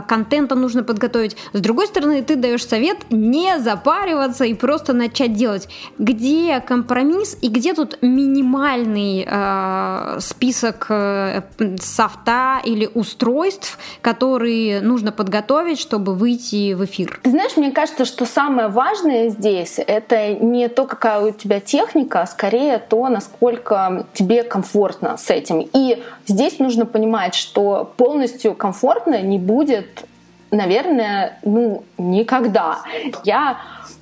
[0.07, 1.37] контента нужно подготовить.
[1.53, 5.69] С другой стороны, ты даешь совет не запариваться и просто начать делать.
[5.97, 11.41] Где компромисс и где тут минимальный э, список э,
[11.81, 17.19] софта или устройств, которые нужно подготовить, чтобы выйти в эфир?
[17.23, 22.27] Знаешь, мне кажется, что самое важное здесь это не то, какая у тебя техника, а
[22.27, 25.67] скорее то, насколько тебе комфортно с этим.
[25.73, 30.05] И здесь нужно понимать, что полностью комфортно не будет,
[30.51, 32.79] наверное, ну, никогда.
[33.23, 33.57] Я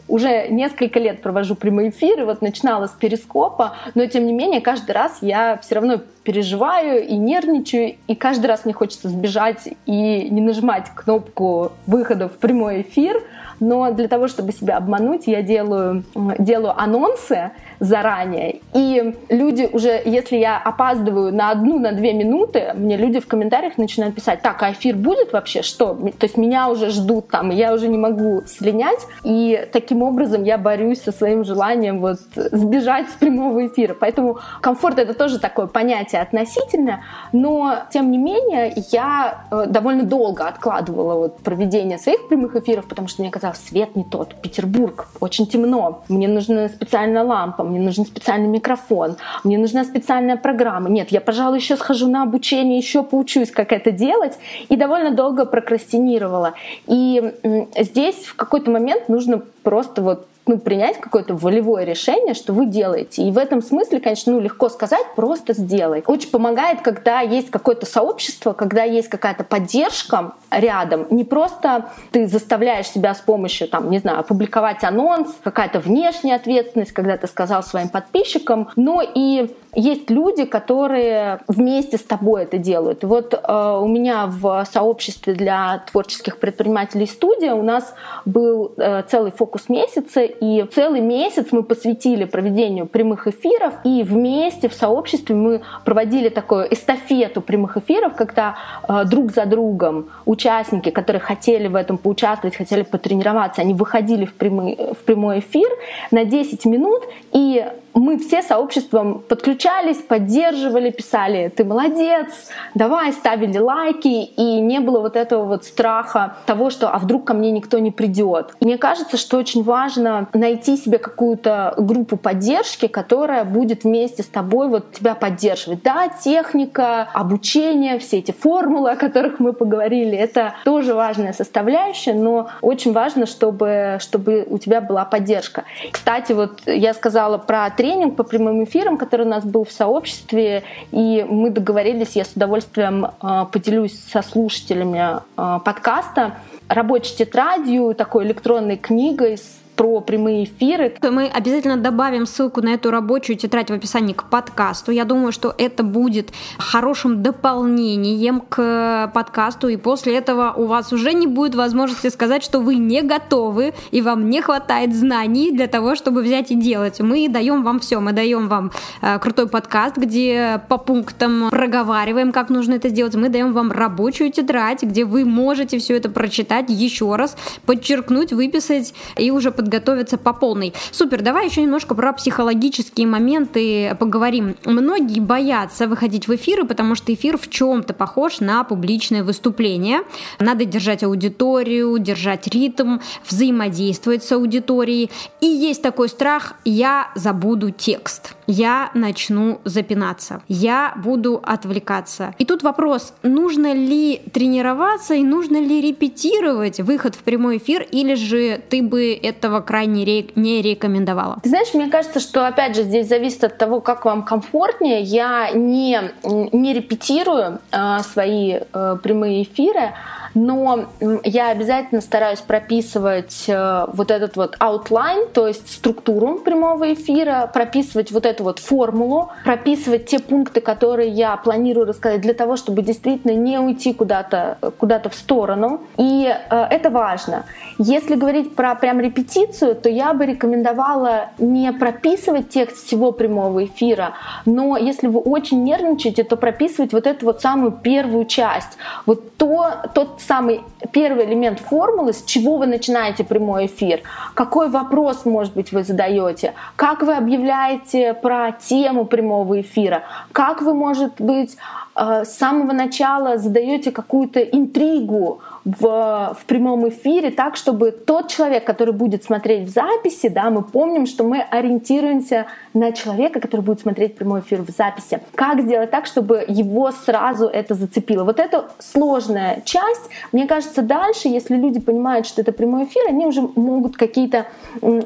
[0.07, 4.91] уже несколько лет провожу прямые эфиры, вот начинала с перископа, но тем не менее каждый
[4.91, 10.41] раз я все равно переживаю и нервничаю, и каждый раз мне хочется сбежать и не
[10.41, 13.23] нажимать кнопку выхода в прямой эфир,
[13.61, 16.03] но для того, чтобы себя обмануть, я делаю,
[16.37, 17.51] делаю анонсы,
[17.81, 18.61] заранее.
[18.73, 23.79] И люди уже, если я опаздываю на одну, на две минуты, мне люди в комментариях
[23.79, 25.63] начинают писать, так, а эфир будет вообще?
[25.63, 25.95] Что?
[25.95, 28.99] То есть меня уже ждут там, и я уже не могу слинять.
[29.23, 33.95] И таким образом я борюсь со своим желанием вот сбежать с прямого эфира.
[33.99, 40.47] Поэтому комфорт это тоже такое понятие относительное, но тем не менее я э, довольно долго
[40.47, 45.47] откладывала вот проведение своих прямых эфиров, потому что мне казалось, свет не тот, Петербург, очень
[45.47, 50.89] темно, мне нужна специальная лампа, мне нужен специальный микрофон, мне нужна специальная программа.
[50.89, 54.37] Нет, я, пожалуй, еще схожу на обучение, еще поучусь, как это делать,
[54.69, 56.53] и довольно долго прокрастинировала.
[56.87, 57.33] И
[57.77, 63.23] здесь в какой-то момент нужно просто вот ну, принять какое-то волевое решение, что вы делаете.
[63.23, 66.03] И в этом смысле, конечно, ну, легко сказать, просто сделай.
[66.05, 71.07] Очень помогает, когда есть какое-то сообщество, когда есть какая-то поддержка рядом.
[71.09, 76.91] Не просто ты заставляешь себя с помощью, там, не знаю, опубликовать анонс, какая-то внешняя ответственность,
[76.91, 83.03] когда ты сказал своим подписчикам, но и есть люди, которые вместе с тобой это делают.
[83.03, 87.93] Вот э, у меня в сообществе для творческих предпринимателей студия у нас
[88.25, 94.67] был э, целый фокус месяца, и целый месяц мы посвятили проведению прямых эфиров, и вместе
[94.67, 98.55] в сообществе мы проводили такую эстафету прямых эфиров, когда
[98.87, 104.33] э, друг за другом участники, которые хотели в этом поучаствовать, хотели потренироваться, они выходили в
[104.33, 105.69] прямой, в прямой эфир
[106.11, 112.27] на 10 минут, и мы все сообществом подключались, поддерживали, писали «ты молодец»,
[112.73, 117.33] «давай», ставили лайки, и не было вот этого вот страха того, что «а вдруг ко
[117.33, 118.53] мне никто не придет».
[118.59, 124.67] Мне кажется, что очень важно найти себе какую-то группу поддержки, которая будет вместе с тобой
[124.67, 125.83] вот тебя поддерживать.
[125.83, 132.49] Да, техника, обучение, все эти формулы, о которых мы поговорили, это тоже важная составляющая, но
[132.61, 135.63] очень важно, чтобы, чтобы у тебя была поддержка.
[135.91, 140.61] Кстати, вот я сказала про тренинг по прямым эфирам, который у нас был в сообществе,
[140.91, 146.35] и мы договорились, я с удовольствием э, поделюсь со слушателями э, подкаста.
[146.67, 150.93] Рабочей тетрадью, такой электронной книгой с про прямые эфиры.
[151.01, 154.91] Мы обязательно добавим ссылку на эту рабочую тетрадь в описании к подкасту.
[154.91, 161.13] Я думаю, что это будет хорошим дополнением к подкасту, и после этого у вас уже
[161.13, 165.95] не будет возможности сказать, что вы не готовы и вам не хватает знаний для того,
[165.95, 166.99] чтобы взять и делать.
[166.99, 167.99] Мы даем вам все.
[167.99, 168.71] Мы даем вам
[169.01, 173.15] э, крутой подкаст, где по пунктам проговариваем, как нужно это сделать.
[173.15, 178.93] Мы даем вам рабочую тетрадь, где вы можете все это прочитать еще раз, подчеркнуть, выписать
[179.17, 180.73] и уже подготовиться по полной.
[180.91, 184.55] Супер, давай еще немножко про психологические моменты поговорим.
[184.65, 190.01] Многие боятся выходить в эфиры, потому что эфир в чем-то похож на публичное выступление.
[190.39, 192.97] Надо держать аудиторию, держать ритм,
[193.27, 195.09] взаимодействовать с аудиторией.
[195.39, 202.35] И есть такой страх, я забуду текст, я начну запинаться, я буду отвлекаться.
[202.39, 208.15] И тут вопрос, нужно ли тренироваться и нужно ли репетировать выход в прямой эфир, или
[208.15, 211.39] же ты бы это этого крайне ре- не рекомендовала.
[211.43, 215.01] Ты знаешь, мне кажется, что опять же здесь зависит от того, как вам комфортнее.
[215.01, 219.93] Я не, не репетирую э, свои э, прямые эфиры,
[220.33, 220.85] но
[221.23, 228.11] я обязательно стараюсь прописывать э, вот этот вот outline, то есть структуру прямого эфира, прописывать
[228.11, 233.31] вот эту вот формулу, прописывать те пункты, которые я планирую рассказать для того, чтобы действительно
[233.31, 235.81] не уйти куда-то куда в сторону.
[235.97, 237.45] И э, это важно.
[237.77, 244.13] Если говорить про прям репетицию, то я бы рекомендовала не прописывать текст всего прямого эфира,
[244.45, 248.77] но если вы очень нервничаете, то прописывать вот эту вот самую первую часть.
[249.05, 250.61] Вот то, тот самый
[250.91, 254.01] первый элемент формулы, с чего вы начинаете прямой эфир,
[254.33, 260.73] какой вопрос, может быть, вы задаете, как вы объявляете про тему прямого эфира, как вы,
[260.73, 261.57] может быть,
[261.95, 268.65] э, с самого начала задаете какую-то интригу, в, в прямом эфире так, чтобы тот человек,
[268.65, 273.81] который будет смотреть в записи, да, мы помним, что мы ориентируемся на человека, который будет
[273.81, 275.21] смотреть прямой эфир в записи.
[275.35, 278.23] Как сделать так, чтобы его сразу это зацепило?
[278.23, 280.09] Вот это сложная часть.
[280.31, 284.47] Мне кажется, дальше, если люди понимают, что это прямой эфир, они уже могут какие-то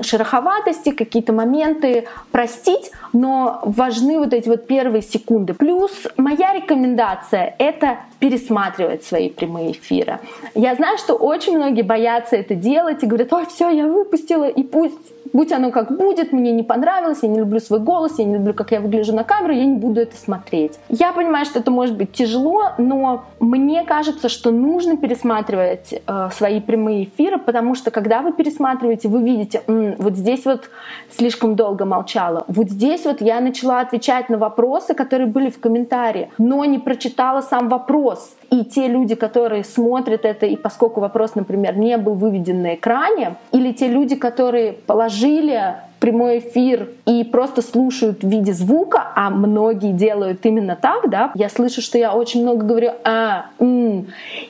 [0.02, 5.54] шероховатости, какие-то моменты простить, но важны вот эти вот первые секунды.
[5.54, 10.20] Плюс моя рекомендация— это пересматривать свои прямые эфиры.
[10.54, 14.64] Я знаю, что очень многие боятся это делать и говорят, ой, все, я выпустила, и
[14.64, 18.36] пусть будь оно как будет, мне не понравилось, я не люблю свой голос, я не
[18.36, 20.80] люблю, как я выгляжу на камеру, я не буду это смотреть.
[20.88, 26.62] Я понимаю, что это может быть тяжело, но мне кажется, что нужно пересматривать э, свои
[26.62, 30.70] прямые эфиры, потому что когда вы пересматриваете, вы видите, М, вот здесь вот
[31.10, 36.30] слишком долго молчала, вот здесь вот я начала отвечать на вопросы, которые были в комментарии,
[36.38, 38.36] но не прочитала сам вопрос.
[38.52, 43.36] И те люди, которые смотрят это, и поскольку вопрос, например, не был выведен на экране,
[43.52, 45.76] или те люди, которые положили
[46.06, 51.50] прямой эфир и просто слушают в виде звука, а многие делают именно так, да, я
[51.50, 54.06] слышу, что я очень много говорю «а», «м».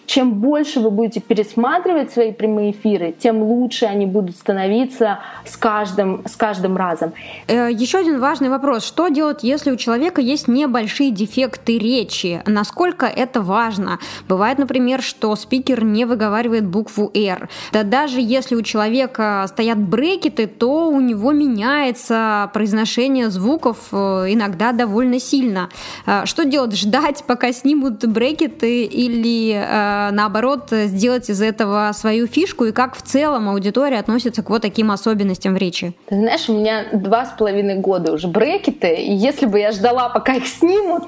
[0.05, 6.23] Чем больше вы будете пересматривать свои прямые эфиры, тем лучше они будут становиться с каждым,
[6.25, 7.13] с каждым разом.
[7.47, 8.83] Э, Еще один важный вопрос.
[8.83, 12.41] Что делать, если у человека есть небольшие дефекты речи?
[12.45, 13.99] Насколько это важно?
[14.27, 17.47] Бывает, например, что спикер не выговаривает букву «Р».
[17.71, 23.95] Да даже если у человека стоят брекеты, то у него меняется произношение звуков э,
[24.29, 25.69] иногда довольно сильно.
[26.05, 26.75] Э, что делать?
[26.85, 32.65] Ждать, пока снимут брекеты или э, наоборот сделать из этого свою фишку?
[32.65, 35.93] И как в целом аудитория относится к вот таким особенностям в речи?
[36.07, 40.09] Ты знаешь, у меня два с половиной года уже брекеты, и если бы я ждала,
[40.09, 41.03] пока их снимут,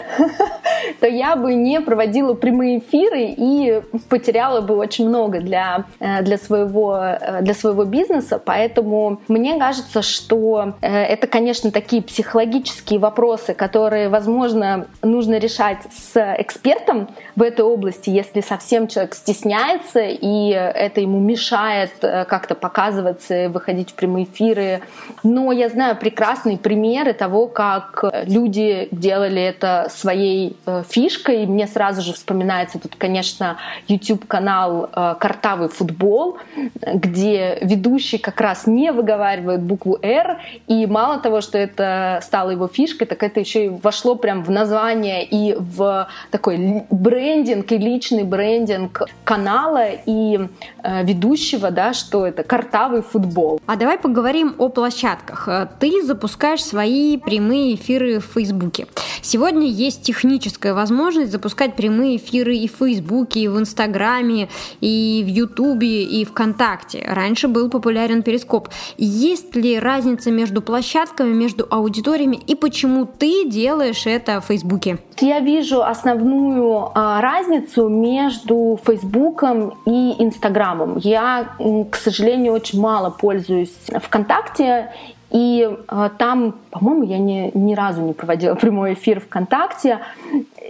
[0.99, 7.17] то я бы не проводила прямые эфиры и потеряла бы очень много для, для, своего,
[7.41, 8.41] для своего бизнеса.
[8.43, 15.77] Поэтому мне кажется, что что э, это, конечно, такие психологические вопросы, которые, возможно, нужно решать
[15.95, 22.55] с экспертом в этой области, если совсем человек стесняется и это ему мешает э, как-то
[22.55, 24.81] показываться, выходить в прямые эфиры.
[25.23, 31.45] Но я знаю прекрасные примеры того, как люди делали это своей э, фишкой.
[31.45, 33.57] Мне сразу же вспоминается тут, конечно,
[33.87, 34.89] YouTube-канал
[35.19, 36.37] «Картавый футбол»,
[36.81, 42.67] где ведущий как раз не выговаривает букву R, и мало того, что это стало его
[42.67, 48.23] фишкой, так это еще и вошло прям в название и в такой брендинг и личный
[48.23, 50.39] брендинг канала и
[50.83, 53.59] э, ведущего, да, что это картавый футбол.
[53.65, 55.47] А давай поговорим о площадках.
[55.79, 58.87] Ты запускаешь свои прямые эфиры в Фейсбуке.
[59.21, 64.49] Сегодня есть техническая возможность запускать прямые эфиры и в Фейсбуке, и в Инстаграме,
[64.79, 67.05] и в Ютубе, и ВКонтакте.
[67.07, 68.69] Раньше был популярен Перископ.
[68.97, 74.99] Есть ли разница разница между площадками, между аудиториями и почему ты делаешь это в Фейсбуке?
[75.19, 80.97] Я вижу основную а, разницу между Фейсбуком и Инстаграмом.
[80.97, 81.55] Я,
[81.89, 84.93] к сожалению, очень мало пользуюсь ВКонтакте
[85.29, 89.99] и э, там, по-моему, я ни, ни разу не проводила прямой эфир ВКонтакте.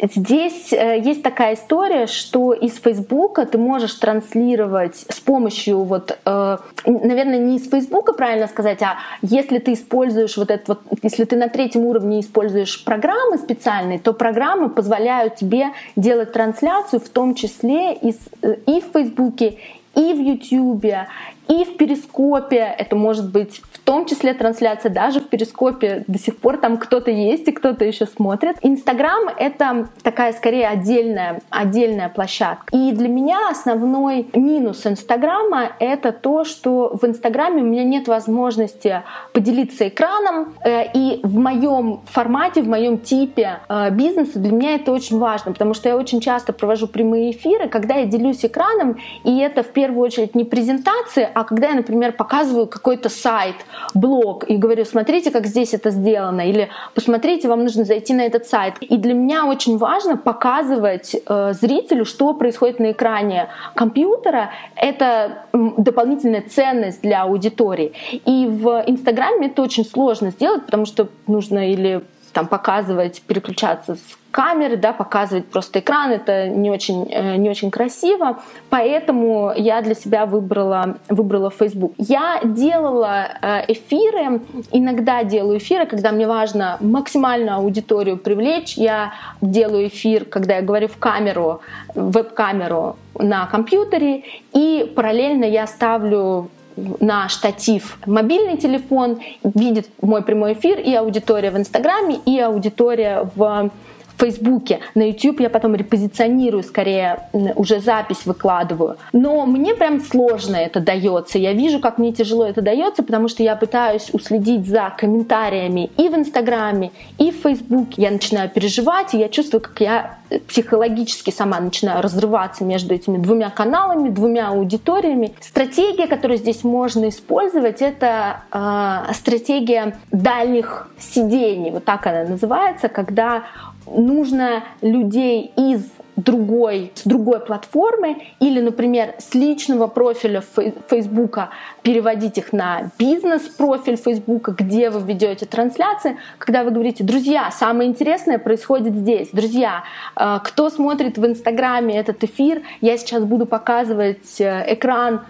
[0.01, 6.58] Здесь э, есть такая история, что из Фейсбука ты можешь транслировать с помощью вот, э,
[6.86, 11.36] наверное, не из Фейсбука, правильно сказать, а если ты используешь вот это вот, если ты
[11.36, 17.93] на третьем уровне используешь программы специальные, то программы позволяют тебе делать трансляцию, в том числе
[17.93, 19.58] из, э, и в Фейсбуке,
[19.95, 21.08] и в Ютьюбе,
[21.48, 22.76] и в Перископе.
[22.78, 26.04] Это может быть в том числе трансляция даже в Перископе.
[26.08, 28.58] До сих пор там кто-то есть и кто-то еще смотрит.
[28.62, 32.76] Инстаграм— это такая скорее отдельная, отдельная площадка.
[32.76, 39.04] И для меня основной минус Инстаграма— это то, что в Инстаграме у меня нет возможности
[39.34, 40.56] поделиться экраном.
[40.64, 45.54] Э, и в моем формате, в моем типе э, бизнеса для меня это очень важно,
[45.54, 49.68] потому что я очень часто провожу прямые эфиры, когда я делюсь экраном, и это в
[49.68, 53.56] первую очередь не презентация, а когда я, например, показываю какой-то сайт,
[53.94, 58.48] блог и говорю, смотрите, как здесь это сделано, или посмотрите, вам нужно зайти на этот
[58.48, 58.78] сайт.
[58.80, 64.50] И для меня очень важно показывать э, зрителю, что происходит на экране компьютера.
[64.76, 67.94] Это дополнительная ценность для аудитории.
[68.26, 72.02] И в Инстаграме это очень сложно сделать, потому что нужно или
[72.38, 77.72] там показывать, переключаться с камеры, да, показывать просто экран, это не очень, э, не очень
[77.72, 78.38] красиво,
[78.70, 81.94] поэтому я для себя выбрала, выбрала Facebook.
[81.98, 89.88] Я делала э, эфиры, иногда делаю эфиры, когда мне важно максимальную аудиторию привлечь, я делаю
[89.88, 91.62] эфир, когда я говорю в камеру,
[91.96, 94.24] веб-камеру на компьютере,
[94.54, 96.50] и параллельно я ставлю
[96.99, 103.71] на штатив мобильный телефон, видит мой прямой эфир и аудитория в Инстаграме, и аудитория в
[104.18, 104.80] Фейсбуке.
[104.95, 108.97] На YouTube я потом репозиционирую, скорее уже запись выкладываю.
[109.13, 111.38] Но мне прям сложно это дается.
[111.38, 116.09] Я вижу, как мне тяжело это дается, потому что я пытаюсь уследить за комментариями и
[116.09, 118.01] в Инстаграме, и в Фейсбуке.
[118.01, 123.49] Я начинаю переживать, и я чувствую, как я психологически сама начинаю разрываться между этими двумя
[123.49, 125.34] каналами, двумя аудиториями.
[125.39, 133.43] Стратегия, которую здесь можно использовать, это э, стратегия дальних сидений, вот так она называется, когда
[133.92, 135.86] нужно людей из
[136.18, 140.44] другой, с другой платформы или, например, с личного профиля
[140.90, 141.52] Фейсбука
[141.84, 148.40] переводить их на бизнес-профиль Фейсбука, где вы ведете трансляции, когда вы говорите, друзья, самое интересное
[148.40, 149.30] происходит здесь.
[149.32, 149.84] Друзья,
[150.16, 155.22] э, кто смотрит в Инстаграме этот эфир, я сейчас буду показывать э, экран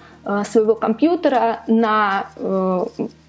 [0.45, 2.27] своего компьютера на,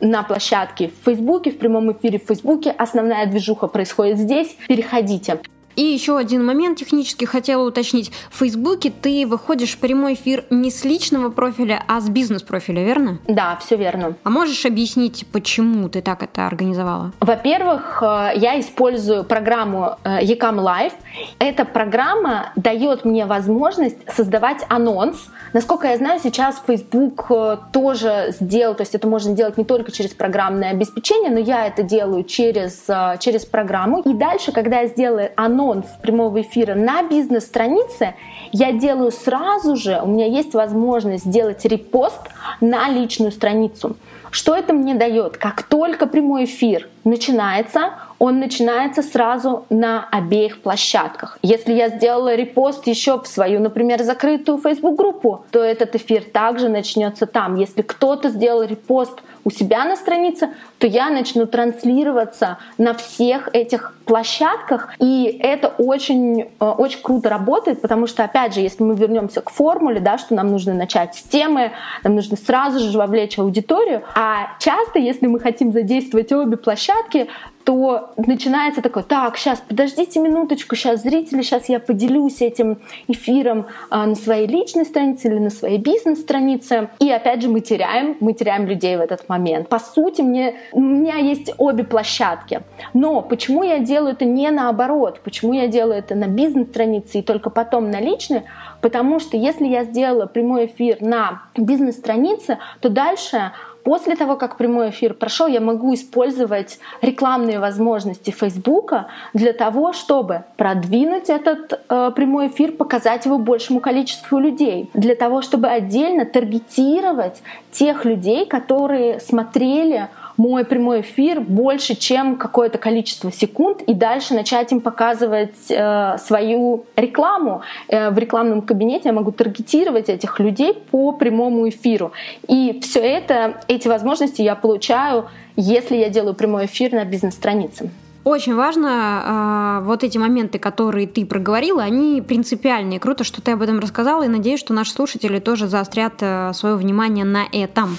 [0.01, 2.70] на площадке в Фейсбуке, в прямом эфире в Фейсбуке.
[2.70, 4.57] Основная движуха происходит здесь.
[4.66, 5.40] Переходите.
[5.79, 8.11] И еще один момент технически хотела уточнить.
[8.33, 13.20] В Фейсбуке ты выходишь в прямой эфир не с личного профиля, а с бизнес-профиля, верно?
[13.29, 14.16] Да, все верно.
[14.24, 17.12] А можешь объяснить, почему ты так это организовала?
[17.20, 20.95] Во-первых, э, я использую программу Ecam э, Live.
[21.39, 25.29] Эта программа дает мне возможность создавать анонс.
[25.53, 29.93] Насколько я знаю, сейчас Facebook э, тоже сделал, то есть это можно делать не только
[29.93, 32.85] через программное обеспечение, но я это делаю через,
[33.20, 34.01] через программу.
[34.01, 38.14] И дальше, когда я сделаю анонс, анонс прямого эфира на бизнес-странице,
[38.52, 42.20] я делаю сразу же, у меня есть возможность сделать репост
[42.60, 43.96] на личную страницу.
[44.30, 45.38] Что это мне дает?
[45.38, 51.38] Как только прямой эфир начинается, он начинается сразу на обеих площадках.
[51.42, 57.26] Если я сделала репост еще в свою, например, закрытую Facebook-группу, то этот эфир также начнется
[57.26, 57.54] там.
[57.54, 59.18] Если кто-то сделал репост
[59.49, 66.42] у себя на странице, то я начну транслироваться на всех этих площадках, и это очень,
[66.42, 70.34] э, очень круто работает, потому что, опять же, если мы вернемся к формуле, да, что
[70.34, 71.72] нам нужно начать с темы,
[72.05, 77.28] нам нужно сразу же вовлечь аудиторию, а часто, если мы хотим задействовать обе площадки,
[77.68, 84.06] то начинается такое, так, сейчас, подождите минуточку, сейчас зрители, сейчас я поделюсь этим эфиром а,
[84.06, 86.88] на своей личной странице или на своей бизнес-странице.
[86.98, 89.68] И опять же мы теряем, мы теряем людей в этот момент.
[89.68, 92.62] По сути, мне, у меня есть обе площадки.
[92.94, 95.20] Но почему я делаю это не наоборот?
[95.22, 98.44] Почему я делаю это на бизнес-странице и только потом на личной?
[98.80, 103.52] Потому что если я сделала прямой эфир на бизнес-странице, то дальше
[103.89, 110.45] После того, как прямой эфир прошел, я могу использовать рекламные возможности Фейсбука для того, чтобы
[110.59, 117.43] продвинуть этот э, прямой эфир, показать его большему количеству людей, для того, чтобы отдельно таргетировать
[117.72, 120.09] тех людей, которые смотрели
[120.39, 126.86] мой прямой эфир больше, чем какое-то количество секунд, и дальше начать им показывать э, свою
[126.97, 127.62] рекламу.
[127.89, 132.12] Э, в рекламном кабинете я могу таргетировать этих людей по прямому эфиру.
[132.47, 137.91] И все это, эти возможности я получаю, если я делаю прямой эфир на бизнес-странице.
[138.22, 143.01] Очень важно, э, вот эти моменты, которые ты проговорила, они принципиальные.
[143.01, 146.76] Круто, что ты об этом рассказала, и надеюсь, что наши слушатели тоже заострят э, свое
[146.76, 147.99] внимание на этом.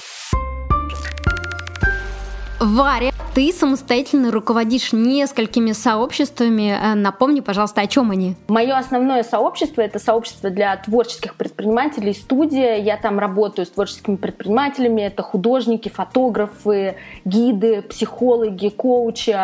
[2.60, 6.78] Варя, ты самостоятельно руководишь несколькими сообществами.
[6.78, 8.36] Э, напомни, пожалуйста, о чем они?
[8.50, 12.76] Мое основное сообщество— это сообщество для творческих предпринимателей, студия.
[12.76, 15.04] Я там работаю с творческими предпринимателями.
[15.04, 19.38] Это художники, фотографы, гиды, психологи, коучи,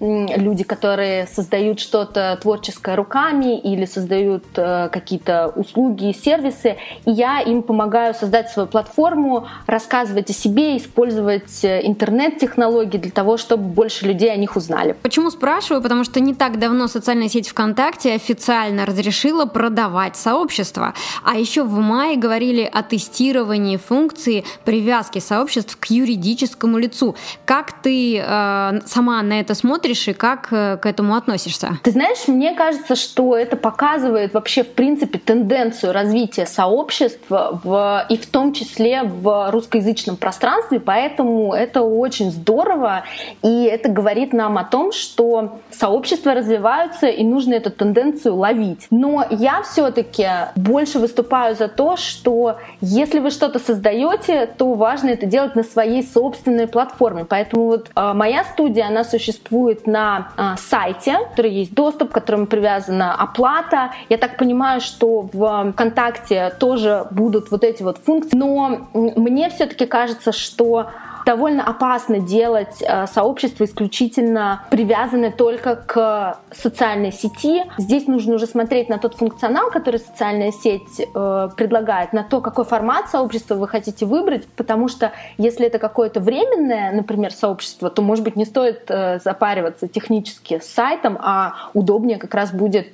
[0.00, 6.78] люди, которые создают что-то творческое руками или создают э, какие-то услуги сервисы.
[7.04, 13.33] И я им помогаю создать свою платформу, рассказывать о себе, использовать э, интернет-технологии, для того,
[13.36, 14.96] чтобы больше людей о них узнали.
[15.02, 15.82] Почему спрашиваю?
[15.82, 20.94] Потому что не так давно социальная сеть ВКонтакте официально разрешила продавать сообщества.
[21.24, 27.16] А еще в мае говорили о тестировании функции привязки сообществ к юридическому лицу.
[27.44, 31.78] Как ты э, сама на это смотришь и как э, к этому относишься?
[31.82, 38.16] Ты знаешь, мне кажется, что это показывает вообще в принципе тенденцию развития сообщества в, и
[38.16, 43.04] в том числе в русскоязычном пространстве, поэтому это очень здорово здорово,
[43.42, 48.86] и это говорит нам о том, что сообщества развиваются, и нужно эту тенденцию ловить.
[48.90, 55.26] Но я все-таки больше выступаю за то, что если вы что-то создаете, то важно это
[55.26, 57.24] делать на своей собственной платформе.
[57.24, 62.46] Поэтому вот э, моя студия, она существует на э, сайте, который есть доступ, к которому
[62.46, 63.92] привязана оплата.
[64.08, 68.36] Я так понимаю, что в ВКонтакте тоже будут вот эти вот функции.
[68.36, 70.90] Но мне все-таки кажется, что
[71.24, 77.64] довольно опасно делать э, сообщество исключительно привязанное только к социальной сети.
[77.78, 82.64] Здесь нужно уже смотреть на тот функционал, который социальная сеть э, предлагает, на то, какой
[82.64, 88.24] формат сообщества вы хотите выбрать, потому что если это какое-то временное, например, сообщество, то, может
[88.24, 92.88] быть, не стоит э, запариваться технически с сайтом, а удобнее как раз будет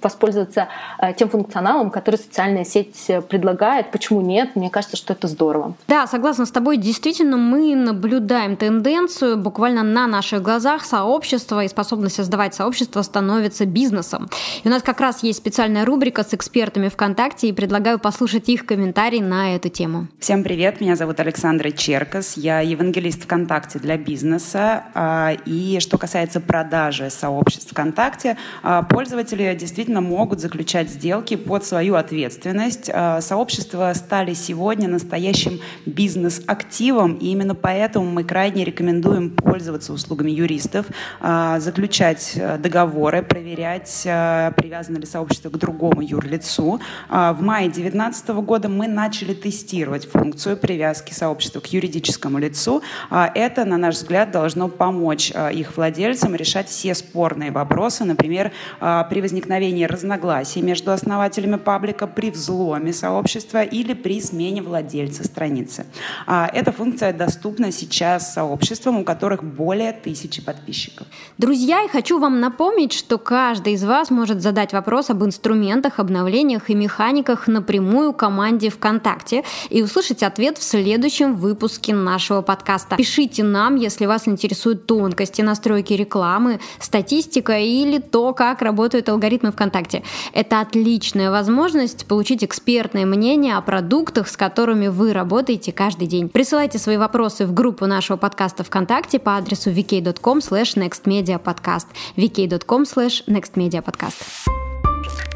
[0.00, 0.68] воспользоваться
[1.16, 3.90] тем функционалом, который социальная сеть предлагает.
[3.90, 4.54] Почему нет?
[4.54, 5.74] Мне кажется, что это здорово.
[5.88, 6.76] Да, согласна с тобой.
[6.76, 9.36] Действительно, мы наблюдаем тенденцию.
[9.36, 14.28] Буквально на наших глазах сообщество и способность создавать сообщество становится бизнесом.
[14.64, 18.66] И у нас как раз есть специальная рубрика с экспертами ВКонтакте, и предлагаю послушать их
[18.66, 20.08] комментарий на эту тему.
[20.18, 24.84] Всем привет, меня зовут Александра Черкас, я евангелист ВКонтакте для бизнеса.
[24.94, 31.94] А, и что касается продажи сообществ ВКонтакте, а, пользователи действительно могут заключать сделки под свою
[31.94, 32.90] ответственность.
[32.92, 40.86] А, сообщества стали сегодня настоящим бизнес-активом, и именно поэтому мы крайне рекомендуем пользоваться услугами юристов,
[41.20, 46.80] заключать договоры, проверять, привязано ли сообщество к другому юрлицу.
[47.10, 52.82] В мае 2019 года мы начали тестировать функцию привязки сообщества к юридическому лицу.
[53.10, 59.86] Это, на наш взгляд, должно помочь их владельцам решать все спорные вопросы, например, при возникновении
[59.86, 65.86] разногласий между основателями паблика, при взломе сообщества или при смене владельца страницы.
[66.28, 71.06] Эта функция доступна сейчас сообществам, у которых более тысячи подписчиков.
[71.38, 76.70] Друзья, я хочу вам напомнить, что каждый из вас может задать вопрос об инструментах, обновлениях
[76.70, 82.96] и механиках напрямую команде ВКонтакте и услышать ответ в следующем выпуске нашего подкаста.
[82.96, 90.02] Пишите нам, если вас интересуют тонкости настройки рекламы, статистика или то, как работают алгоритмы ВКонтакте.
[90.32, 96.28] Это отличная возможность получить экспертное мнение о продуктах, с которыми вы работаете каждый день.
[96.28, 101.86] Присылайте свои вопросы в группу нашего подкаста ВКонтакте по адресу vk.com slash nextmediapodcast
[102.16, 105.35] vk.com slash nextmediapodcast.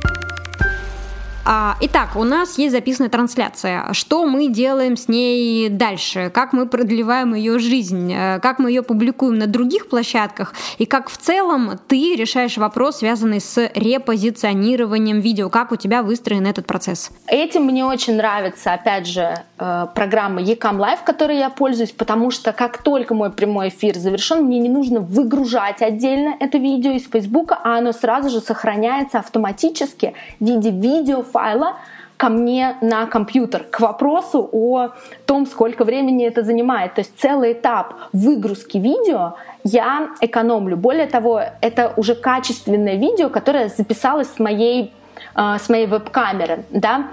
[1.53, 3.93] А, итак, у нас есть записанная трансляция.
[3.93, 6.31] Что мы делаем с ней дальше?
[6.33, 8.13] Как мы продлеваем ее жизнь?
[8.13, 10.55] Э, как мы ее публикуем на других площадках?
[10.79, 15.49] И как в целом ты решаешь вопрос, связанный с репозиционированием видео?
[15.49, 17.11] Как у тебя выстроен этот процесс?
[17.27, 22.53] Этим мне очень нравится, опять же, э, программа Ecam Live, которой я пользуюсь, потому что
[22.53, 27.51] как только мой прямой эфир завершен, мне не нужно выгружать отдельно это видео из Facebook,
[27.51, 31.77] а оно сразу же сохраняется автоматически в виде видео файла
[32.17, 34.89] ко мне на компьютер к вопросу о
[35.27, 36.95] том, сколько времени это занимает.
[36.95, 40.77] То есть целый этап выгрузки видео я экономлю.
[40.77, 44.93] Более того, это уже качественное видео, которое записалось с моей,
[45.35, 46.65] э, с моей веб-камеры.
[46.71, 47.05] Да?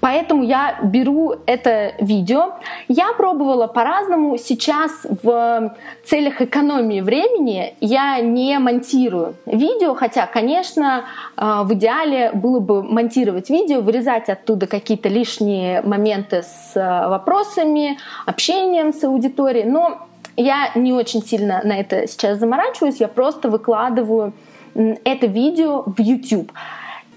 [0.00, 2.54] Поэтому я беру это видео.
[2.88, 4.38] Я пробовала по-разному.
[4.38, 4.90] Сейчас
[5.22, 11.04] в целях экономии времени я не монтирую видео, хотя, конечно,
[11.36, 17.98] э, в идеале было бы монтировать видео, вырезать оттуда какие-то лишние моменты с э, вопросами,
[18.26, 20.06] общением с аудиторией, но
[20.36, 24.32] я не очень сильно на это сейчас заморачиваюсь, я просто выкладываю
[24.74, 26.50] это видео в YouTube.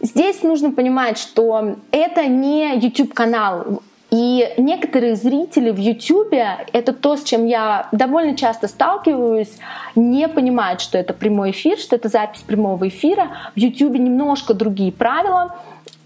[0.02, 3.82] Здесь нужно понимать, что это не YouTube-канал.
[4.10, 6.34] И некоторые зрители в YouTube,
[6.72, 9.58] это то, с чем я довольно часто сталкиваюсь,
[9.96, 13.32] не понимают, что это прямой эфир, что это запись прямого эфира.
[13.54, 15.58] В YouTube немножко другие правила.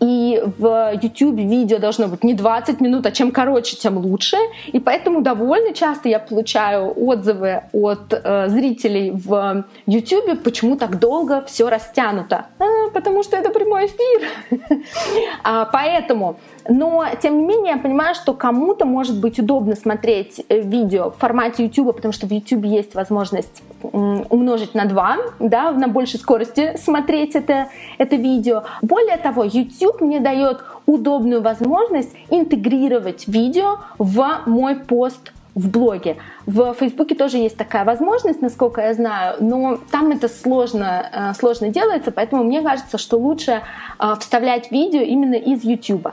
[0.02, 4.36] И в YouTube видео должно быть не 20 минут, а чем короче, тем лучше.
[4.74, 11.43] И поэтому довольно часто я получаю отзывы от э, зрителей в YouTube, почему так долго
[11.45, 12.47] все растянуто.
[12.58, 14.82] А, потому что это прямой эфир.
[15.43, 20.59] а, поэтому но, тем не менее, я понимаю, что кому-то может быть удобно смотреть э,
[20.59, 25.88] видео в формате YouTube, потому что в YouTube есть возможность умножить на 2, да, на
[25.88, 28.64] большей скорости смотреть это, это видео.
[28.82, 36.18] Более того, YouTube мне дает удобную возможность интегрировать видео в мой пост в блоге.
[36.45, 41.70] В Фейсбуке тоже есть такая возможность, насколько я знаю, но там это сложно, э, сложно
[41.70, 43.62] делается, поэтому мне кажется, что лучше
[43.99, 46.08] э, вставлять видео именно из YouTube.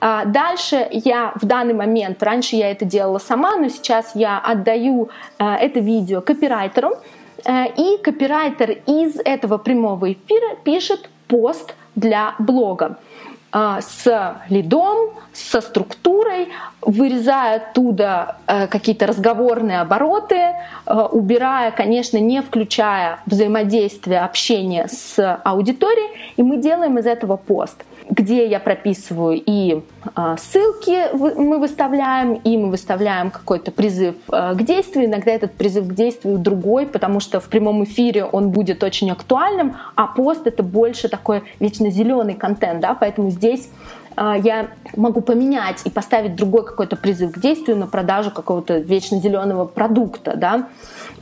[0.00, 5.08] А дальше я в данный момент, раньше я это делала сама, но сейчас я отдаю
[5.38, 6.96] э, это видео копирайтеру,
[7.76, 12.98] и копирайтер из этого прямого эфира пишет пост для блога.
[13.54, 16.48] А, с лидом, со структурой,
[16.80, 26.32] вырезая оттуда э, какие-то разговорные обороты, э, убирая, конечно, не включая взаимодействие, общение с аудиторией,
[26.38, 27.84] и мы делаем из этого пост.
[28.12, 29.80] Где я прописываю и
[30.16, 35.06] э, ссылки мы выставляем, и мы выставляем какой-то призыв э, к действию.
[35.06, 39.76] Иногда этот призыв к действию другой, потому что в прямом эфире он будет очень актуальным,
[39.94, 43.70] а пост это больше такой вечно зеленый контент, да, поэтому здесь
[44.16, 49.64] я могу поменять и поставить другой какой-то призыв к действию на продажу какого-то вечно зеленого
[49.64, 50.68] продукта, да.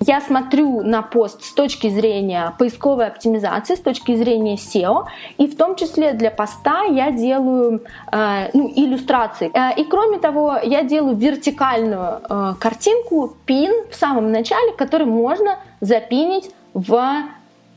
[0.00, 5.04] Я смотрю на пост с точки зрения поисковой оптимизации, с точки зрения SEO,
[5.36, 9.50] и в том числе для поста я делаю э, ну, иллюстрации.
[9.52, 12.20] Э, и кроме того, я делаю вертикальную
[12.58, 17.24] картинку, пин в самом начале, который можно запинить в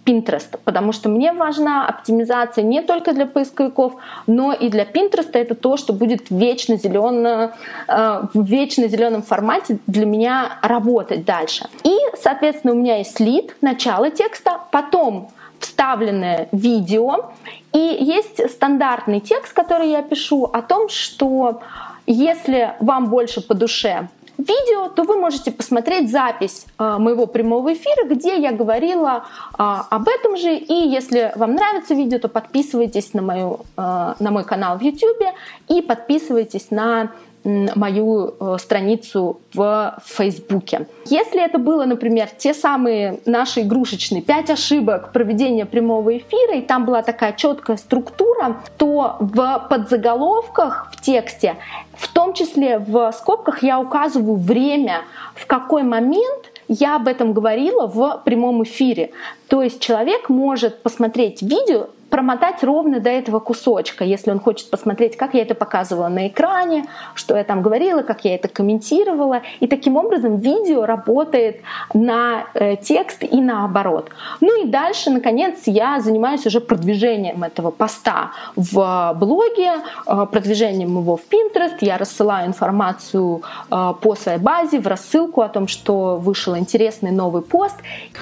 [0.05, 3.93] Pinterest, потому что мне важна оптимизация не только для поисковиков,
[4.27, 7.53] но и для Pinterest это то, что будет вечно зелено,
[7.87, 11.67] э, в вечно зеленом формате для меня работать дальше.
[11.83, 15.29] И, соответственно, у меня есть лид, начало текста, потом
[15.59, 17.31] вставленное видео,
[17.71, 21.61] и есть стандартный текст, который я пишу о том, что
[22.05, 28.07] если вам больше по душе видео, то вы можете посмотреть запись э, моего прямого эфира,
[28.07, 30.55] где я говорила э, об этом же.
[30.55, 35.21] И если вам нравится видео, то подписывайтесь на, мою, э, на мой канал в YouTube
[35.67, 37.11] и подписывайтесь на
[37.43, 40.87] мою э, страницу в Фейсбуке.
[41.05, 46.85] Если это было, например, те самые наши игрушечные пять ошибок проведения прямого эфира, и там
[46.85, 51.57] была такая четкая структура, то в подзаголовках в тексте,
[51.95, 55.01] в том числе в скобках, я указываю время,
[55.35, 59.11] в какой момент я об этом говорила в прямом эфире.
[59.49, 65.18] То есть человек может посмотреть видео промотать ровно до этого кусочка, если он хочет посмотреть,
[65.18, 66.86] как я это показывала на экране,
[67.16, 69.41] что я там говорила, как я это комментировала.
[69.61, 71.61] И таким образом видео работает
[71.95, 74.11] на э, текст и наоборот.
[74.41, 79.72] Ну и дальше, наконец, я занимаюсь уже продвижением этого поста в блоге,
[80.05, 81.78] э, продвижением его в Pinterest.
[81.82, 83.41] Я рассылаю информацию
[83.72, 87.78] э, по своей базе в рассылку о том, что вышел интересный новый пост.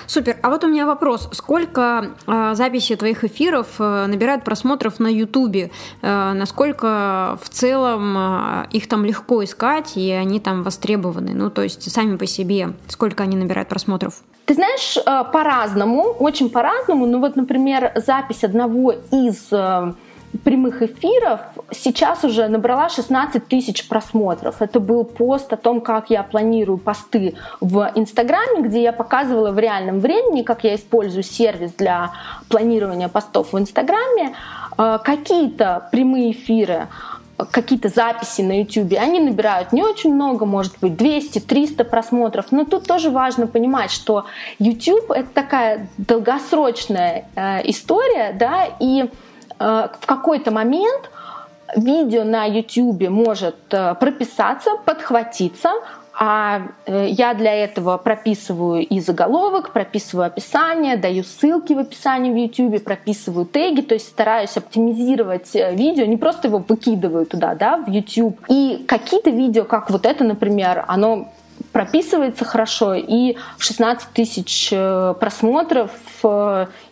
[0.08, 0.38] Супер.
[0.42, 1.28] А вот у меня вопрос.
[1.34, 5.72] Сколько э, записей твоих эфиров Э, набирают просмотров на Ютубе,
[6.02, 11.64] э, насколько в целом э, их там легко искать, и они там востребованы, ну, то
[11.64, 14.22] есть сами по себе, сколько они набирают просмотров?
[14.46, 14.98] Ты знаешь,
[15.32, 17.06] по-разному, очень по-разному.
[17.06, 19.50] Ну вот, например, запись одного из
[20.38, 24.62] прямых эфиров сейчас уже набрала 16 тысяч просмотров.
[24.62, 29.60] Это был пост о том, как я планирую посты в Инстаграме, где я показывала в
[29.60, 32.12] реальном времени, как я использую сервис для
[32.50, 34.34] планирования постов в Инстаграме.
[34.78, 36.88] Э, какие-то прямые эфиры
[37.50, 42.86] какие-то записи на YouTube, они набирают не очень много, может быть 200-300 просмотров, но тут
[42.86, 44.26] тоже важно понимать, что
[44.60, 49.10] YouTube это такая долгосрочная э, история, да, и
[49.62, 51.10] в какой-то момент
[51.76, 55.72] видео на YouTube может э, прописаться, подхватиться,
[56.14, 62.36] а э, я для этого прописываю и заголовок, прописываю описание, даю ссылки в описании в
[62.36, 67.90] YouTube, прописываю теги, то есть стараюсь оптимизировать видео, не просто его выкидываю туда, да, в
[67.90, 68.40] YouTube.
[68.50, 71.30] И какие-то видео, как вот это, например, оно
[71.72, 75.92] прописывается хорошо, и 16 тысяч просмотров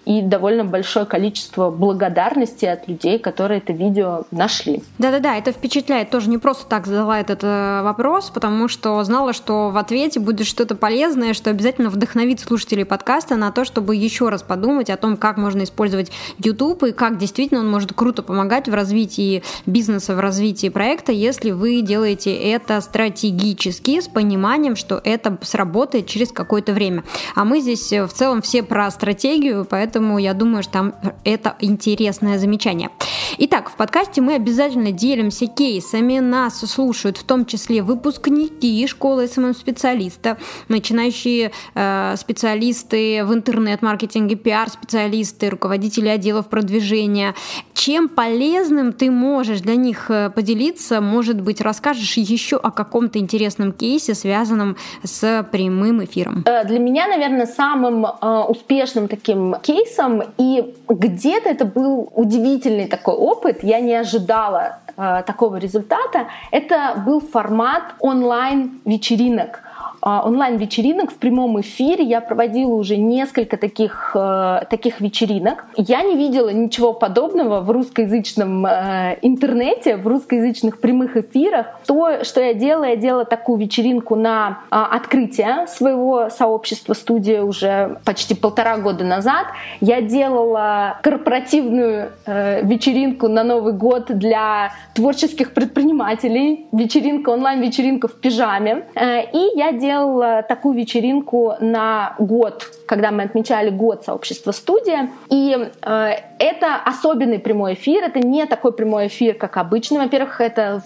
[0.10, 4.82] и довольно большое количество благодарности от людей, которые это видео нашли.
[4.97, 6.10] Да-да-да, это впечатляет.
[6.10, 10.47] Тоже не просто так задала этот э, вопрос, потому что знала, что в ответе будет
[10.47, 15.16] что-то полезное, что обязательно вдохновит слушателей подкаста на то, чтобы еще раз подумать о том,
[15.16, 20.20] как можно использовать YouTube и как действительно он может круто помогать в развитии бизнеса, в
[20.20, 27.03] развитии проекта, если вы делаете это стратегически, с пониманием, что это сработает через какое-то время.
[27.36, 30.93] А мы здесь э, в целом все про стратегию, поэтому поэтому я думаю, что там
[31.26, 32.89] это интересное замечание.
[33.38, 40.38] Итак, в подкасте мы обязательно делимся кейсами, нас слушают в том числе выпускники школы SMM-специалиста,
[40.68, 47.36] начинающие э, специалисты в интернет-маркетинге, пиар-специалисты, руководители отделов продвижения.
[47.74, 51.02] Чем полезным ты можешь для них э, поделиться?
[51.02, 56.43] Может быть, расскажешь еще о каком-то интересном кейсе, связанном с прямым эфиром?
[56.45, 62.87] Э, для меня, наверное, самым э, успешным таким кейсом кейсом, и где-то это был удивительный
[62.87, 66.27] такой опыт, я не ожидала э, такого результата.
[66.51, 69.61] Это был формат онлайн-вечеринок.
[70.02, 72.04] А, онлайн-вечеринок в прямом эфире.
[72.04, 75.66] Я проводила уже несколько таких, э, таких вечеринок.
[75.76, 81.68] Я не видела ничего подобного в русскоязычном э, интернете, в русскоязычных прямых эфирах.
[81.86, 87.97] То, что я делала, я делала такую вечеринку на а, открытие своего сообщества студии уже
[88.06, 89.47] почти полтора года назад.
[89.82, 98.86] Я делала корпоративную э, вечеринку на Новый год для творческих предпринимателей, вечеринка, онлайн-вечеринка в пижаме.
[98.95, 105.10] И я делала делала такую вечеринку на год, когда мы отмечали год сообщества студия.
[105.30, 110.00] И э, это особенный прямой эфир, это не такой прямой эфир, как обычный.
[110.00, 110.82] Во-первых, это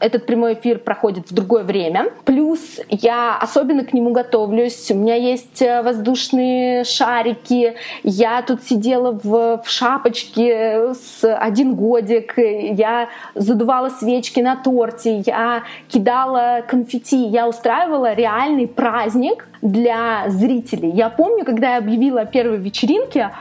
[0.00, 2.10] этот прямой эфир проходит в другое время.
[2.24, 4.90] Плюс я особенно к нему готовлюсь.
[4.90, 7.74] У меня есть э, воздушные шарики.
[8.04, 12.34] Я тут сидела в, в шапочке с один годик.
[12.36, 15.18] Я задувала свечки на торте.
[15.26, 17.24] Я кидала конфетти.
[17.24, 20.90] Я устраивала реальный праздник для зрителей.
[20.90, 23.32] Я помню, когда я объявила о первой вечеринке,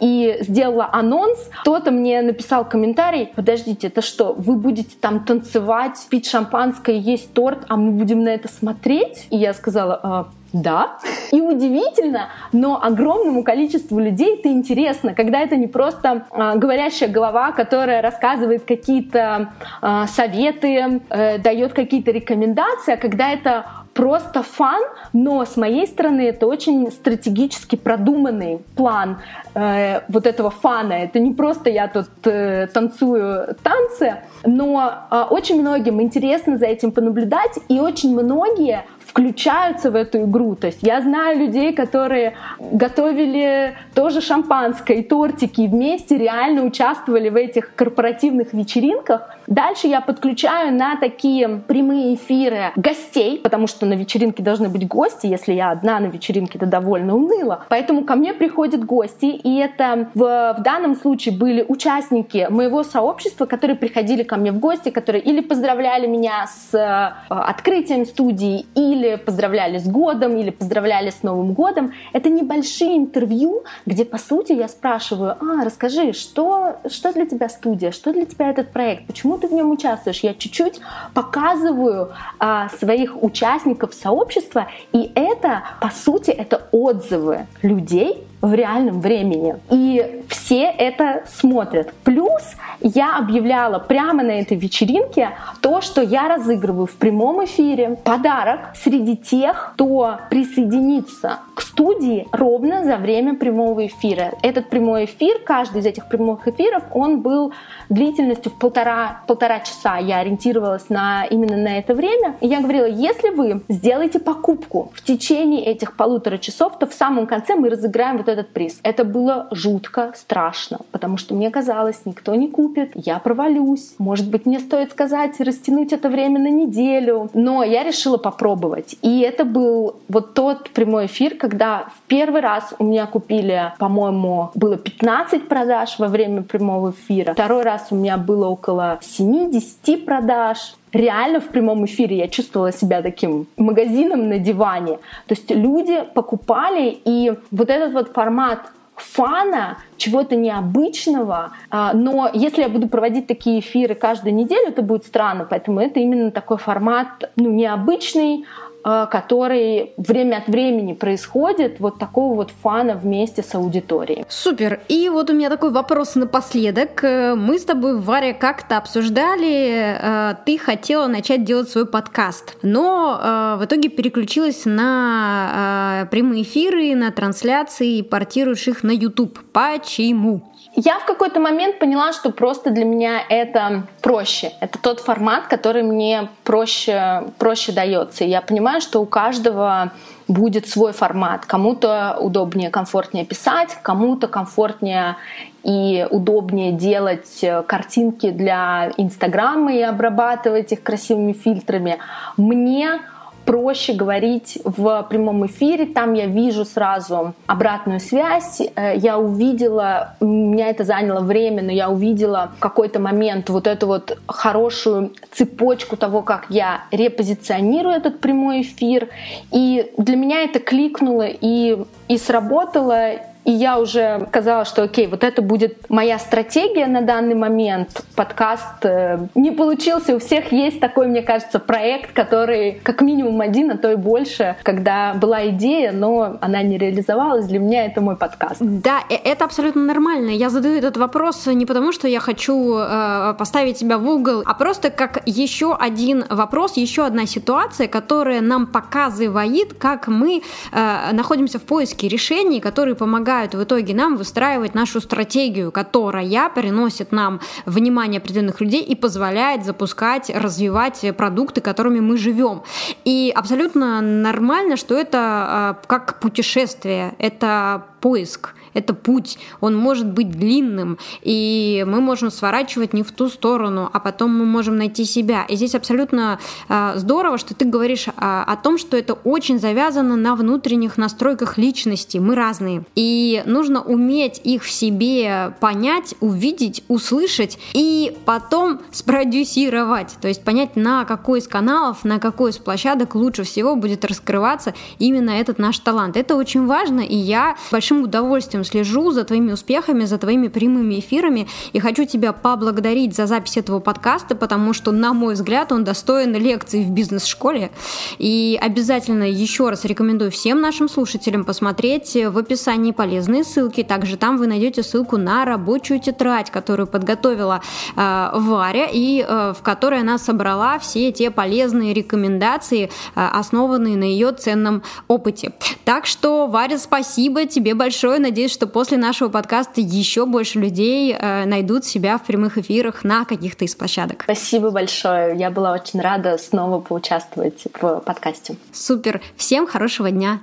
[0.00, 6.28] и сделала анонс, кто-то мне написал комментарий, подождите, это что, вы будете там танцевать, пить
[6.28, 9.26] шампанское, есть торт, а мы будем на это смотреть?
[9.30, 10.98] И я сказала, а, да.
[11.30, 17.52] И удивительно, но огромному количеству людей это интересно, когда это не просто э, говорящая голова,
[17.52, 23.64] которая рассказывает какие-то э, советы, э, дает какие-то рекомендации, а когда это
[23.94, 24.82] просто фан,
[25.12, 29.18] но с моей стороны это очень стратегически продуманный план
[29.54, 30.94] э, вот этого фана.
[30.94, 36.92] Это не просто я тут э, танцую танцы, но э, очень многим интересно за этим
[36.92, 40.54] понаблюдать, и очень многие включаются в эту игру.
[40.54, 47.28] То есть я знаю людей, которые готовили тоже шампанское и тортики, и вместе реально участвовали
[47.28, 49.28] в этих корпоративных вечеринках.
[49.46, 55.26] Дальше я подключаю на такие прямые эфиры гостей, потому что на вечеринке должны быть гости.
[55.26, 57.66] Если я одна на вечеринке, это довольно уныло.
[57.68, 63.44] Поэтому ко мне приходят гости, и это в, в данном случае были участники моего сообщества,
[63.44, 69.01] которые приходили ко мне в гости, которые или поздравляли меня с э, открытием студии, или
[69.02, 71.92] или поздравляли с годом, или поздравляли с Новым годом.
[72.12, 77.90] Это небольшие интервью, где, по сути, я спрашиваю, а, расскажи, что, что для тебя студия,
[77.90, 80.20] что для тебя этот проект, почему ты в нем участвуешь?
[80.20, 80.80] Я чуть-чуть
[81.14, 89.56] показываю а, своих участников сообщества, и это, по сути, это отзывы людей, в реальном времени.
[89.70, 91.94] И все это смотрят.
[92.02, 92.42] Плюс
[92.80, 95.30] я объявляла прямо на этой вечеринке
[95.60, 102.84] то, что я разыгрываю в прямом эфире подарок среди тех, кто присоединится к студии ровно
[102.84, 104.32] за время прямого эфира.
[104.42, 107.52] Этот прямой эфир, каждый из этих прямых эфиров, он был
[107.88, 109.98] длительностью в полтора, полтора часа.
[109.98, 112.36] Я ориентировалась на, именно на это время.
[112.40, 117.26] И я говорила, если вы сделаете покупку в течение этих полутора часов, то в самом
[117.28, 118.80] конце мы разыграем вот этот приз.
[118.82, 123.94] Это было жутко страшно, потому что мне казалось, никто не купит, я провалюсь.
[123.98, 127.30] Может быть, мне стоит сказать, растянуть это время на неделю.
[127.34, 128.96] Но я решила попробовать.
[129.02, 134.50] И это был вот тот прямой эфир, когда в первый раз у меня купили, по-моему,
[134.54, 137.32] было 15 продаж во время прямого эфира.
[137.34, 143.02] Второй раз у меня было около 7-10 продаж реально в прямом эфире я чувствовала себя
[143.02, 144.98] таким магазином на диване.
[145.26, 148.60] То есть люди покупали, и вот этот вот формат
[148.94, 151.52] фана, чего-то необычного.
[151.70, 155.46] А, но если я буду проводить такие эфиры каждую неделю, это будет странно.
[155.48, 158.44] Поэтому это именно такой формат ну, необычный,
[158.82, 164.24] который время от времени происходит, вот такого вот фана вместе с аудиторией.
[164.28, 164.80] Супер.
[164.88, 167.02] И вот у меня такой вопрос напоследок.
[167.04, 173.56] Э, мы с тобой, Варя, как-то обсуждали, э, ты хотела начать делать свой подкаст, но
[173.58, 179.38] в итоге переключилась на прямые эфиры, на трансляции и портируешь их на YouTube.
[179.52, 180.51] Почему?
[180.74, 184.52] Я в какой-то момент поняла, что просто для меня это проще.
[184.60, 188.24] Это тот формат, который мне проще, проще дается.
[188.24, 189.92] Я понимаю, что у каждого
[190.28, 191.44] будет свой формат.
[191.44, 195.16] Кому-то удобнее, комфортнее писать, кому-то комфортнее
[195.62, 201.98] и удобнее делать картинки для Инстаграма и обрабатывать их красивыми фильтрами.
[202.38, 203.00] Мне
[203.44, 205.86] проще говорить в прямом эфире.
[205.86, 208.60] Там я вижу сразу обратную связь.
[208.76, 213.86] Э, я увидела, меня это заняло время, но я увидела в какой-то момент вот эту
[213.86, 219.08] вот хорошую цепочку того, как я репозиционирую этот прямой эфир.
[219.50, 221.78] И для меня это кликнуло и,
[222.08, 223.31] и сработало.
[223.44, 228.04] И я уже сказала, что окей, вот это будет моя стратегия на данный момент.
[228.14, 230.14] Подкаст э, не получился.
[230.14, 234.56] У всех есть такой, мне кажется, проект, который как минимум один, а то и больше,
[234.62, 237.46] когда была идея, но она не реализовалась.
[237.46, 238.60] Для меня это мой подкаст.
[238.60, 240.30] Да, э, это абсолютно нормально.
[240.30, 244.54] Я задаю этот вопрос не потому, что я хочу э, поставить себя в угол, а
[244.54, 251.58] просто как еще один вопрос, еще одна ситуация, которая нам показывает, как мы э, находимся
[251.58, 258.18] в поиске решений, которые помогают в итоге нам выстраивать нашу стратегию, которая приносит нам внимание
[258.18, 262.62] определенных людей и позволяет запускать, развивать продукты, которыми мы живем.
[263.04, 270.30] И абсолютно нормально, что это э, как путешествие, это поиск это путь, он может быть
[270.30, 275.44] длинным, и мы можем сворачивать не в ту сторону, а потом мы можем найти себя.
[275.48, 280.16] И здесь абсолютно э, здорово, что ты говоришь э, о том, что это очень завязано
[280.16, 282.18] на внутренних настройках личности.
[282.18, 282.84] Мы разные.
[282.94, 290.16] И нужно уметь их в себе понять, увидеть, услышать и потом спродюсировать.
[290.20, 294.74] То есть понять, на какой из каналов, на какой из площадок лучше всего будет раскрываться
[294.98, 296.16] именно этот наш талант.
[296.16, 300.98] Это очень важно, и я большим удовольствием удовольствием слежу за твоими успехами, за твоими прямыми
[300.98, 305.84] эфирами и хочу тебя поблагодарить за запись этого подкаста, потому что, на мой взгляд, он
[305.84, 307.70] достоин лекции в бизнес-школе.
[308.18, 313.82] И обязательно еще раз рекомендую всем нашим слушателям посмотреть в описании полезные ссылки.
[313.82, 317.60] Также там вы найдете ссылку на рабочую тетрадь, которую подготовила
[317.96, 324.04] э, Варя и э, в которой она собрала все те полезные рекомендации, э, основанные на
[324.04, 325.52] ее ценном опыте.
[325.84, 328.18] Так что, Варя, спасибо тебе большое.
[328.18, 333.24] Надеюсь, что после нашего подкаста еще больше людей э, найдут себя в прямых эфирах на
[333.24, 334.22] каких-то из площадок.
[334.24, 335.36] Спасибо большое.
[335.36, 338.56] Я была очень рада снова поучаствовать в подкасте.
[338.72, 339.20] Супер.
[339.36, 340.40] Всем хорошего дня.